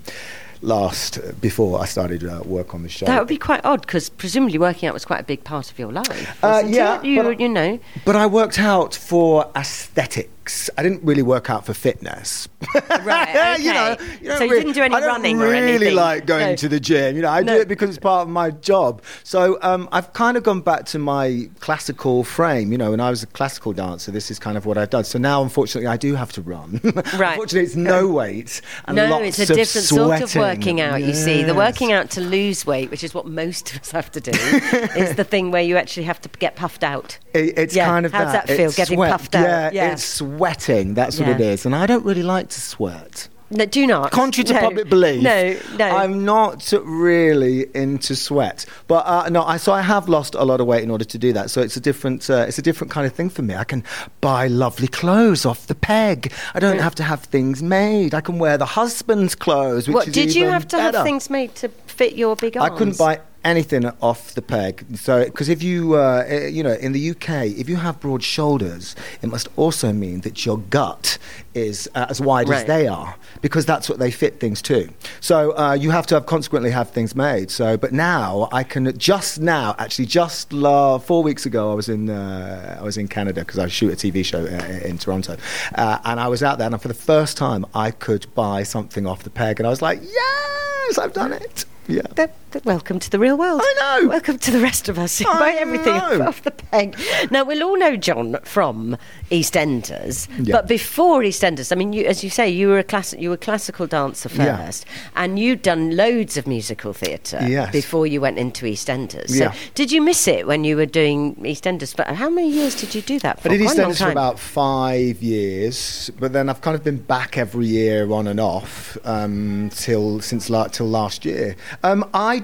[0.64, 3.08] last before I started uh, work on the show.
[3.08, 5.80] That would be quite odd because presumably working out was quite a big part of
[5.80, 6.38] your life.
[6.44, 7.80] Uh, yeah, you, but- you know.
[8.06, 10.70] but I worked out for aesthetics.
[10.78, 12.48] I didn't really work out for fitness.
[13.04, 14.06] Right, you know, okay.
[14.22, 15.96] you So you really- didn't do any I don't running or really anything?
[15.96, 16.56] like going No.
[16.56, 17.16] to the gym.
[17.16, 17.56] You know, I No.
[17.56, 19.02] do it because it's part of my job.
[19.24, 22.72] So um, I've kind of gone back to my classical frame.
[22.72, 25.04] You know, when I was a classical dancer, this is kind of what I've done.
[25.04, 26.80] So now, unfortunately, I do have to run.
[27.18, 27.32] Right.
[27.32, 28.62] unfortunately, it's no weight.
[28.86, 31.44] And no, lots it's a different sort of working out, you see.
[31.44, 34.32] The working out to lose weight, which is what most of us have to do,
[34.32, 37.18] is the thing where you actually have to get puffed out.
[37.34, 38.48] It, it's Yeah, kind of how that.
[38.48, 39.12] that feel, It's getting sweat.
[39.12, 39.44] puffed out?
[39.44, 39.92] Yeah, Yeah.
[39.94, 40.94] it's sweating.
[40.94, 41.66] That's what it is.
[41.66, 43.28] And I don't really like to sweat.
[43.54, 44.12] No, do not.
[44.12, 44.60] Contrary to No.
[44.62, 45.86] public belief, No, no.
[45.86, 48.66] I'm not really into sweat.
[48.88, 51.18] But uh, no, I, so I have lost a lot of weight in order to
[51.18, 51.50] do that.
[51.52, 53.56] So it's a different, uh, it's a different kind of thing for me.
[53.56, 53.84] I can
[54.22, 56.32] buy lovely clothes off the peg.
[56.54, 58.14] I don't have to have things made.
[58.14, 59.86] I can wear the husband's clothes.
[59.86, 61.00] Which what, did you have to better.
[61.00, 62.72] have things made to fit your big arms?
[62.72, 64.86] I couldn't buy anything off the peg.
[64.96, 68.24] So, because if you, uh, eh, you know, in the UK, if you have broad
[68.24, 71.18] shoulders, it must also mean that your gut
[71.54, 74.90] is uh, as wide as they are, because that's what they fit things to.
[75.20, 77.52] So uh, you have to have consequently have things made.
[77.52, 81.90] So, but now I can just now, actually, just la- four weeks ago, I was
[81.90, 85.38] in uh, I was in Canada because I shoot a TV show uh, in Toronto,
[85.76, 89.06] uh, and I was out there, and for the first time, I could buy something
[89.08, 91.66] off the peg, and I was like, yes, I've done it.
[91.88, 92.02] Yeah.
[92.04, 92.30] Th- th-
[92.66, 93.62] welcome to the real world.
[93.64, 94.10] I know.
[94.10, 95.22] Welcome to the rest of us.
[95.26, 96.24] I buy everything know.
[96.28, 96.98] off the peg.
[97.32, 98.98] Now we'll all know John from
[99.32, 100.56] EastEnders, Yeah.
[100.58, 103.36] but before EastEnders, I mean, you, as you say, you were a class, you were
[103.36, 104.58] a classical dancer Yeah.
[104.66, 104.86] first,
[105.16, 107.72] and you'd done loads of musical theatre Yes.
[107.72, 109.30] before you went into EastEnders.
[109.30, 109.54] So Yeah.
[109.76, 111.96] did you miss it when you were doing EastEnders?
[111.96, 113.50] But how many years did you do that for?
[113.50, 117.68] I did EastEnders for about five years, but then I've kind of been back every
[117.68, 121.56] year on and off um, till since la- till last year.
[121.84, 122.41] Um, I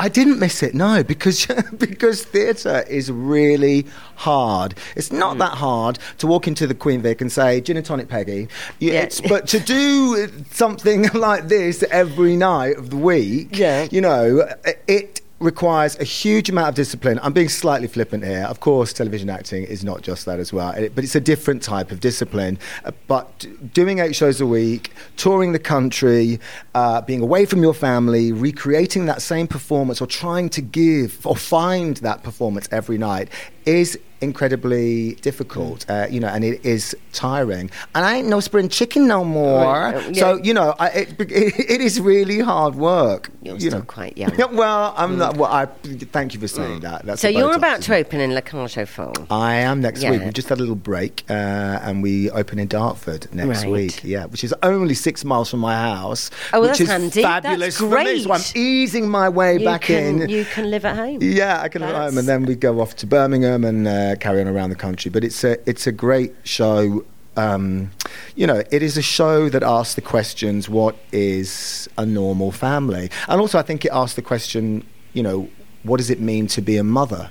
[0.00, 1.46] I didn't miss it, no, because
[1.78, 3.86] because theatre is really
[4.16, 4.74] hard.
[4.96, 5.38] It's not Mm.
[5.40, 8.48] that hard to walk into the Queen Vic and say gin and tonic, Peggy.
[8.78, 9.02] Yeah.
[9.02, 13.88] It's, but to do something like this every night of the week, Yeah.
[13.90, 14.48] you know,
[14.86, 17.20] it requires a huge amount of discipline.
[17.22, 18.44] I'm being slightly flippant here.
[18.48, 21.92] Of course, television acting is not just that as well, but it's a different type
[21.92, 22.58] of discipline.
[22.84, 26.40] Uh, But doing eight shows a week, touring the country,
[26.74, 31.36] uh, being away from your family, recreating that same performance or trying to give or
[31.36, 33.28] find that performance every night
[33.64, 37.70] is incredibly difficult, uh, you know, and it is tiring.
[37.94, 39.62] And I ain't no spring chicken no more.
[39.62, 40.12] Right, uh, yeah.
[40.20, 41.30] So you know, I, it, it,
[41.74, 43.30] it is really hard work.
[43.42, 43.84] You're you still know.
[43.84, 44.32] quite young.
[44.54, 45.36] well, I'm not.
[45.36, 47.04] Well, I thank you for saying that.
[47.04, 50.10] That's so you're about to open in Cage aux I am next Yeah.
[50.12, 50.22] week.
[50.24, 53.70] We just had a little break, uh, and we open in Dartford next Right.
[53.70, 54.04] week.
[54.04, 56.30] Yeah, which is only six miles from my house.
[56.52, 57.22] Oh, well, which that's is handy.
[57.22, 58.22] That's Fabulous for me.
[58.22, 60.28] So I'm easing my way You back can, in.
[60.28, 61.18] You can live at home.
[61.20, 64.07] Yeah, I can live at home, and then we go off to Birmingham and uh,
[64.16, 65.10] carry on around the country.
[65.10, 67.04] But it's a it's a great show.
[67.36, 67.92] Um,
[68.34, 73.10] you know, it is a show that asks the questions: What is a normal family?
[73.28, 75.48] And also, I think it asks the question: You know,
[75.82, 77.30] what does it mean to be a mother?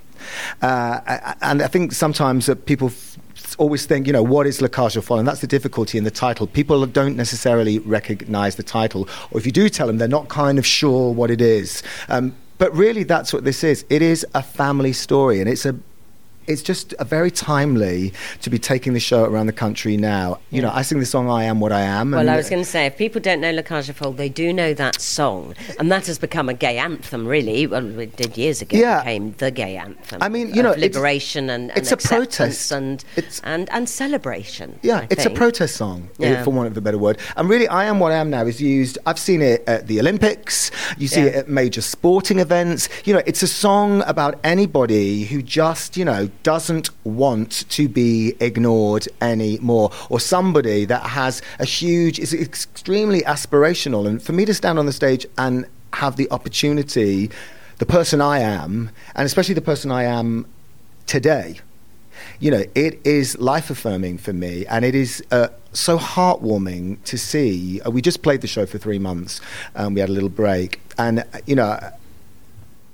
[0.62, 2.92] Uh, and I think sometimes that people.
[3.60, 5.20] Always think, you know, what is La Folles?
[5.20, 6.46] And that's the difficulty in the title.
[6.46, 10.60] People don't necessarily recognize the title, or if you do tell them, they're not kind
[10.60, 11.82] of sure what it is.
[12.08, 13.86] Um, but really, that's what this is.
[13.90, 15.76] It is a family story, and it's a
[16.48, 20.40] it's just a very timely to be taking the show around the country now.
[20.50, 22.64] You know, I sing the song "I Am What I Am." Well, I was going
[22.64, 25.92] to say, if people don't know La Cage aux they do know that song, and
[25.92, 27.68] that has become a gay anthem, really.
[27.68, 28.78] Well, it did years ago.
[28.78, 29.00] Yeah.
[29.00, 30.22] It became the gay anthem.
[30.22, 32.72] I mean, you know, it's- liberation and, and it's a protest.
[32.72, 34.80] and It's- and and celebration.
[34.82, 36.44] Yeah, I it's a protest song, Yeah.
[36.44, 37.18] for want of a better word.
[37.36, 40.00] And really, I Am What I Am Now is used, I've seen it at the
[40.00, 41.28] Olympics, you see Yeah.
[41.28, 42.88] it at major sporting events.
[43.06, 48.36] You know, it's a song about anybody who just, you know, doesn't want to be
[48.40, 54.08] ignored anymore, or somebody that has a huge, is extremely aspirational.
[54.08, 57.30] And for me to stand on the stage and have the opportunity,
[57.78, 60.46] the person I am, and especially the person I am
[61.06, 61.60] today,
[62.40, 67.18] you know, it is life affirming for me, and it is uh, so heartwarming to
[67.18, 67.82] see.
[67.82, 69.42] Uh, we just played the show for three months,
[69.76, 71.80] and we had a little break, and uh, you know.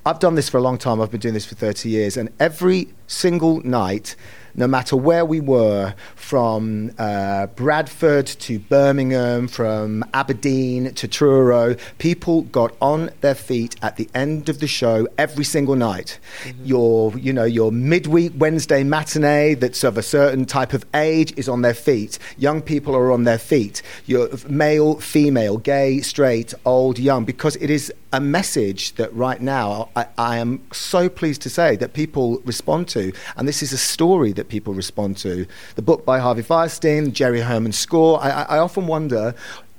[0.06, 1.00] I've done this for a long time.
[1.00, 2.18] I've been doing this for 30 years.
[2.18, 4.18] And every single night,
[4.54, 12.42] no matter where we were, from uh, Bradford to Birmingham, from Aberdeen to Truro, people
[12.44, 16.20] got on their feet at the end of the show every single night.
[16.66, 21.48] Your, you know, your midweek Wednesday matinee that's of a certain type of age is
[21.48, 22.20] on their feet.
[22.38, 23.82] Young people are on their feet.
[24.06, 29.90] Your male, female, gay, straight, old, young, because it is a message that right now
[29.96, 33.78] I, I am so pleased to say that people respond to, and this is a
[33.78, 35.48] story that people respond to.
[35.76, 38.24] The book by Harvey Fierstein, Jerry Herman's score.
[38.24, 39.34] I, I often wonder.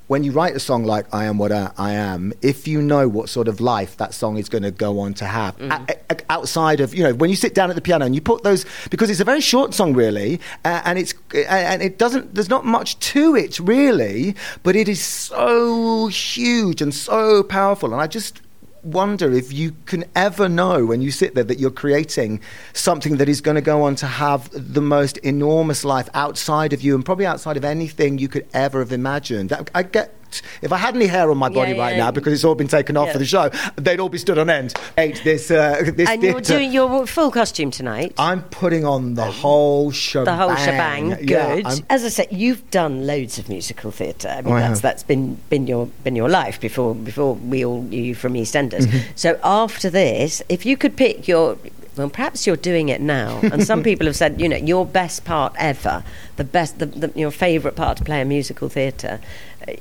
[0.06, 3.08] When you write a song like "I Am What I, I Am," if you know
[3.08, 5.88] what sort of life that song is going to go on to have, Mm.
[5.88, 8.20] a- a- outside of you know, when you sit down at the piano and you
[8.20, 11.14] put those, because it's a very short song really, uh, and it's
[11.48, 16.92] and it doesn't, there's not much to it really, but it is so huge and
[16.94, 18.42] so powerful, and I just
[18.84, 22.40] wonder if you can ever know when you sit there that you're creating
[22.72, 26.82] something that is going to go on to have the most enormous life outside of
[26.82, 29.52] you and probably outside of anything you could ever have imagined.
[29.74, 30.14] I get.
[30.62, 32.04] If I had any hair on my body Yeah, right yeah.
[32.04, 34.48] now because it's all been taken off for the show, they'd all be stood on
[34.50, 34.74] end.
[34.98, 38.14] Eight, this, uh, this And you're doing your full costume tonight.
[38.18, 40.24] I'm putting on the whole shebang.
[40.24, 41.10] the whole shebang.
[41.26, 41.66] Good.
[41.66, 44.28] I'm- As I said, you've done loads of musical theatre.
[44.28, 47.82] I mean, Oh, that's that's been been your been your life before before we all
[47.82, 48.86] knew you from EastEnders.
[48.86, 48.98] Mm-hmm.
[49.14, 51.56] So after this, if you could pick your
[51.96, 53.40] well, perhaps you're doing it now.
[53.42, 56.02] And some people have said, you know, your best part ever,
[56.36, 59.20] the best, the, the, your favourite part to play in musical theatre.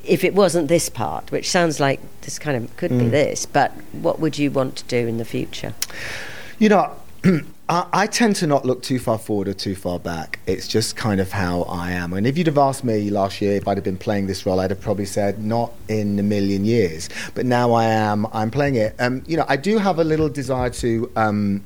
[0.04, 3.00] If it wasn't this part, which sounds like this kind of could Mm.
[3.00, 5.74] be this, but what would you want to do in the future?
[6.60, 6.92] You know,
[7.70, 10.40] I, I tend to not look too far forward or too far back.
[10.46, 12.14] It's just kind of how I am.
[12.14, 14.60] And if you'd have asked me last year if I'd have been playing this role,
[14.60, 17.10] I'd have probably said not in a million years.
[17.34, 18.28] But now I am.
[18.34, 18.96] I'm playing it.
[19.00, 21.12] Um, you know, I do have a little desire to.
[21.16, 21.64] Um,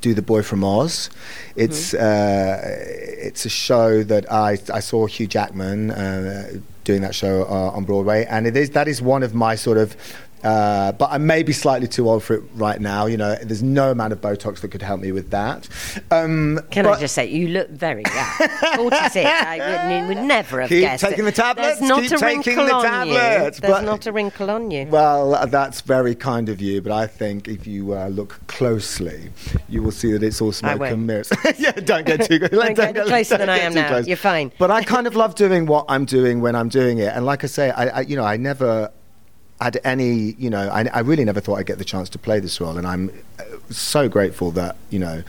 [0.00, 1.10] do the boy from Oz.
[1.56, 2.60] It's uh,
[3.26, 6.52] it's a show that I I saw Hugh Jackman uh,
[6.84, 9.78] doing that show uh, on Broadway, and it is that is one of my sort
[9.78, 9.96] of.
[10.44, 13.06] Uh, but I may be slightly too old for it right now.
[13.06, 15.68] You know, there's no amount of Botox that could help me with that.
[16.10, 18.48] Um, Can but- I just say, you look very young.
[18.76, 19.16] 46.
[19.26, 21.02] I would, would never have Keep guessed.
[21.04, 21.24] taking it.
[21.24, 23.60] the tablets, There's not keep a taking wrinkle the on tablets, you.
[23.62, 24.86] There's but- not a wrinkle on you.
[24.86, 29.30] Well, that's very kind of you, but I think if you uh, look closely,
[29.68, 30.92] you will see that it's all smoke won't.
[30.92, 31.32] and mirrors.
[31.58, 32.38] yeah, don't get too.
[32.38, 33.96] Don't get closer than I am now.
[33.98, 34.52] You're fine.
[34.58, 37.42] But I kind of love doing what I'm doing when I'm doing it, and like
[37.42, 38.90] I say, I, I you know, I never
[39.60, 42.40] had any, you know, I, I really never thought I'd get the chance to play
[42.40, 45.22] this role, and I'm uh, so grateful that you know.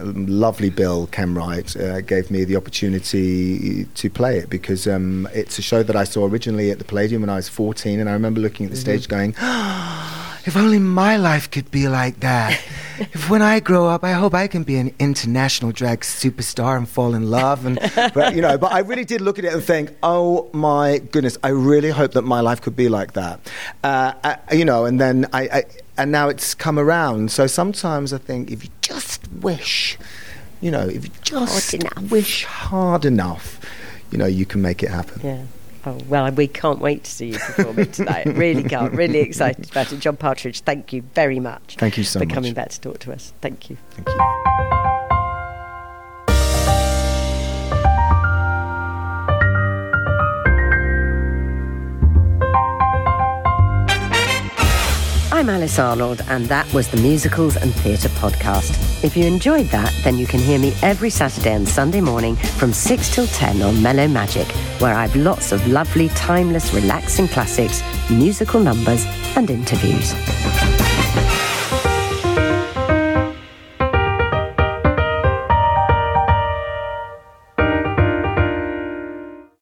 [0.00, 5.58] um, Lovely Bill Kenwright uh, gave me the opportunity to play it because um, it's
[5.58, 8.12] a show that I saw originally at the Palladium when I was 14, and I
[8.14, 9.34] remember looking at the stage going,
[10.46, 12.60] if only my life could be like that.
[12.98, 16.88] if when I grow up, I hope I can be an international drag superstar and
[16.88, 17.66] fall in love.
[17.66, 17.78] And
[18.14, 21.38] but, you know, but I really did look at it and think, oh my goodness,
[21.42, 23.40] I really hope that my life could be like that.
[23.82, 25.64] Uh, I, you know, and then I, I
[25.96, 27.30] and now it's come around.
[27.30, 29.98] So sometimes I think if you just wish,
[30.60, 31.74] you know, if you just
[32.10, 33.60] wish hard enough,
[34.10, 35.20] you know, you can make it happen.
[35.24, 35.42] Yeah.
[35.86, 38.26] Oh, well, we can't wait to see you perform it tonight.
[38.26, 38.92] really can't.
[38.94, 40.00] Really excited about it.
[40.00, 41.76] John Partridge, thank you very much.
[41.78, 42.34] Thank you so for much.
[42.34, 43.32] coming back to talk to us.
[43.40, 43.76] Thank you.
[43.90, 44.83] Thank you.
[55.44, 59.04] I'm Alice Arnold, and that was the Musicals and Theatre Podcast.
[59.04, 62.72] If you enjoyed that, then you can hear me every Saturday and Sunday morning from
[62.72, 68.58] 6 till 10 on Mellow Magic, where I've lots of lovely, timeless, relaxing classics, musical
[68.58, 69.04] numbers,
[69.36, 70.14] and interviews.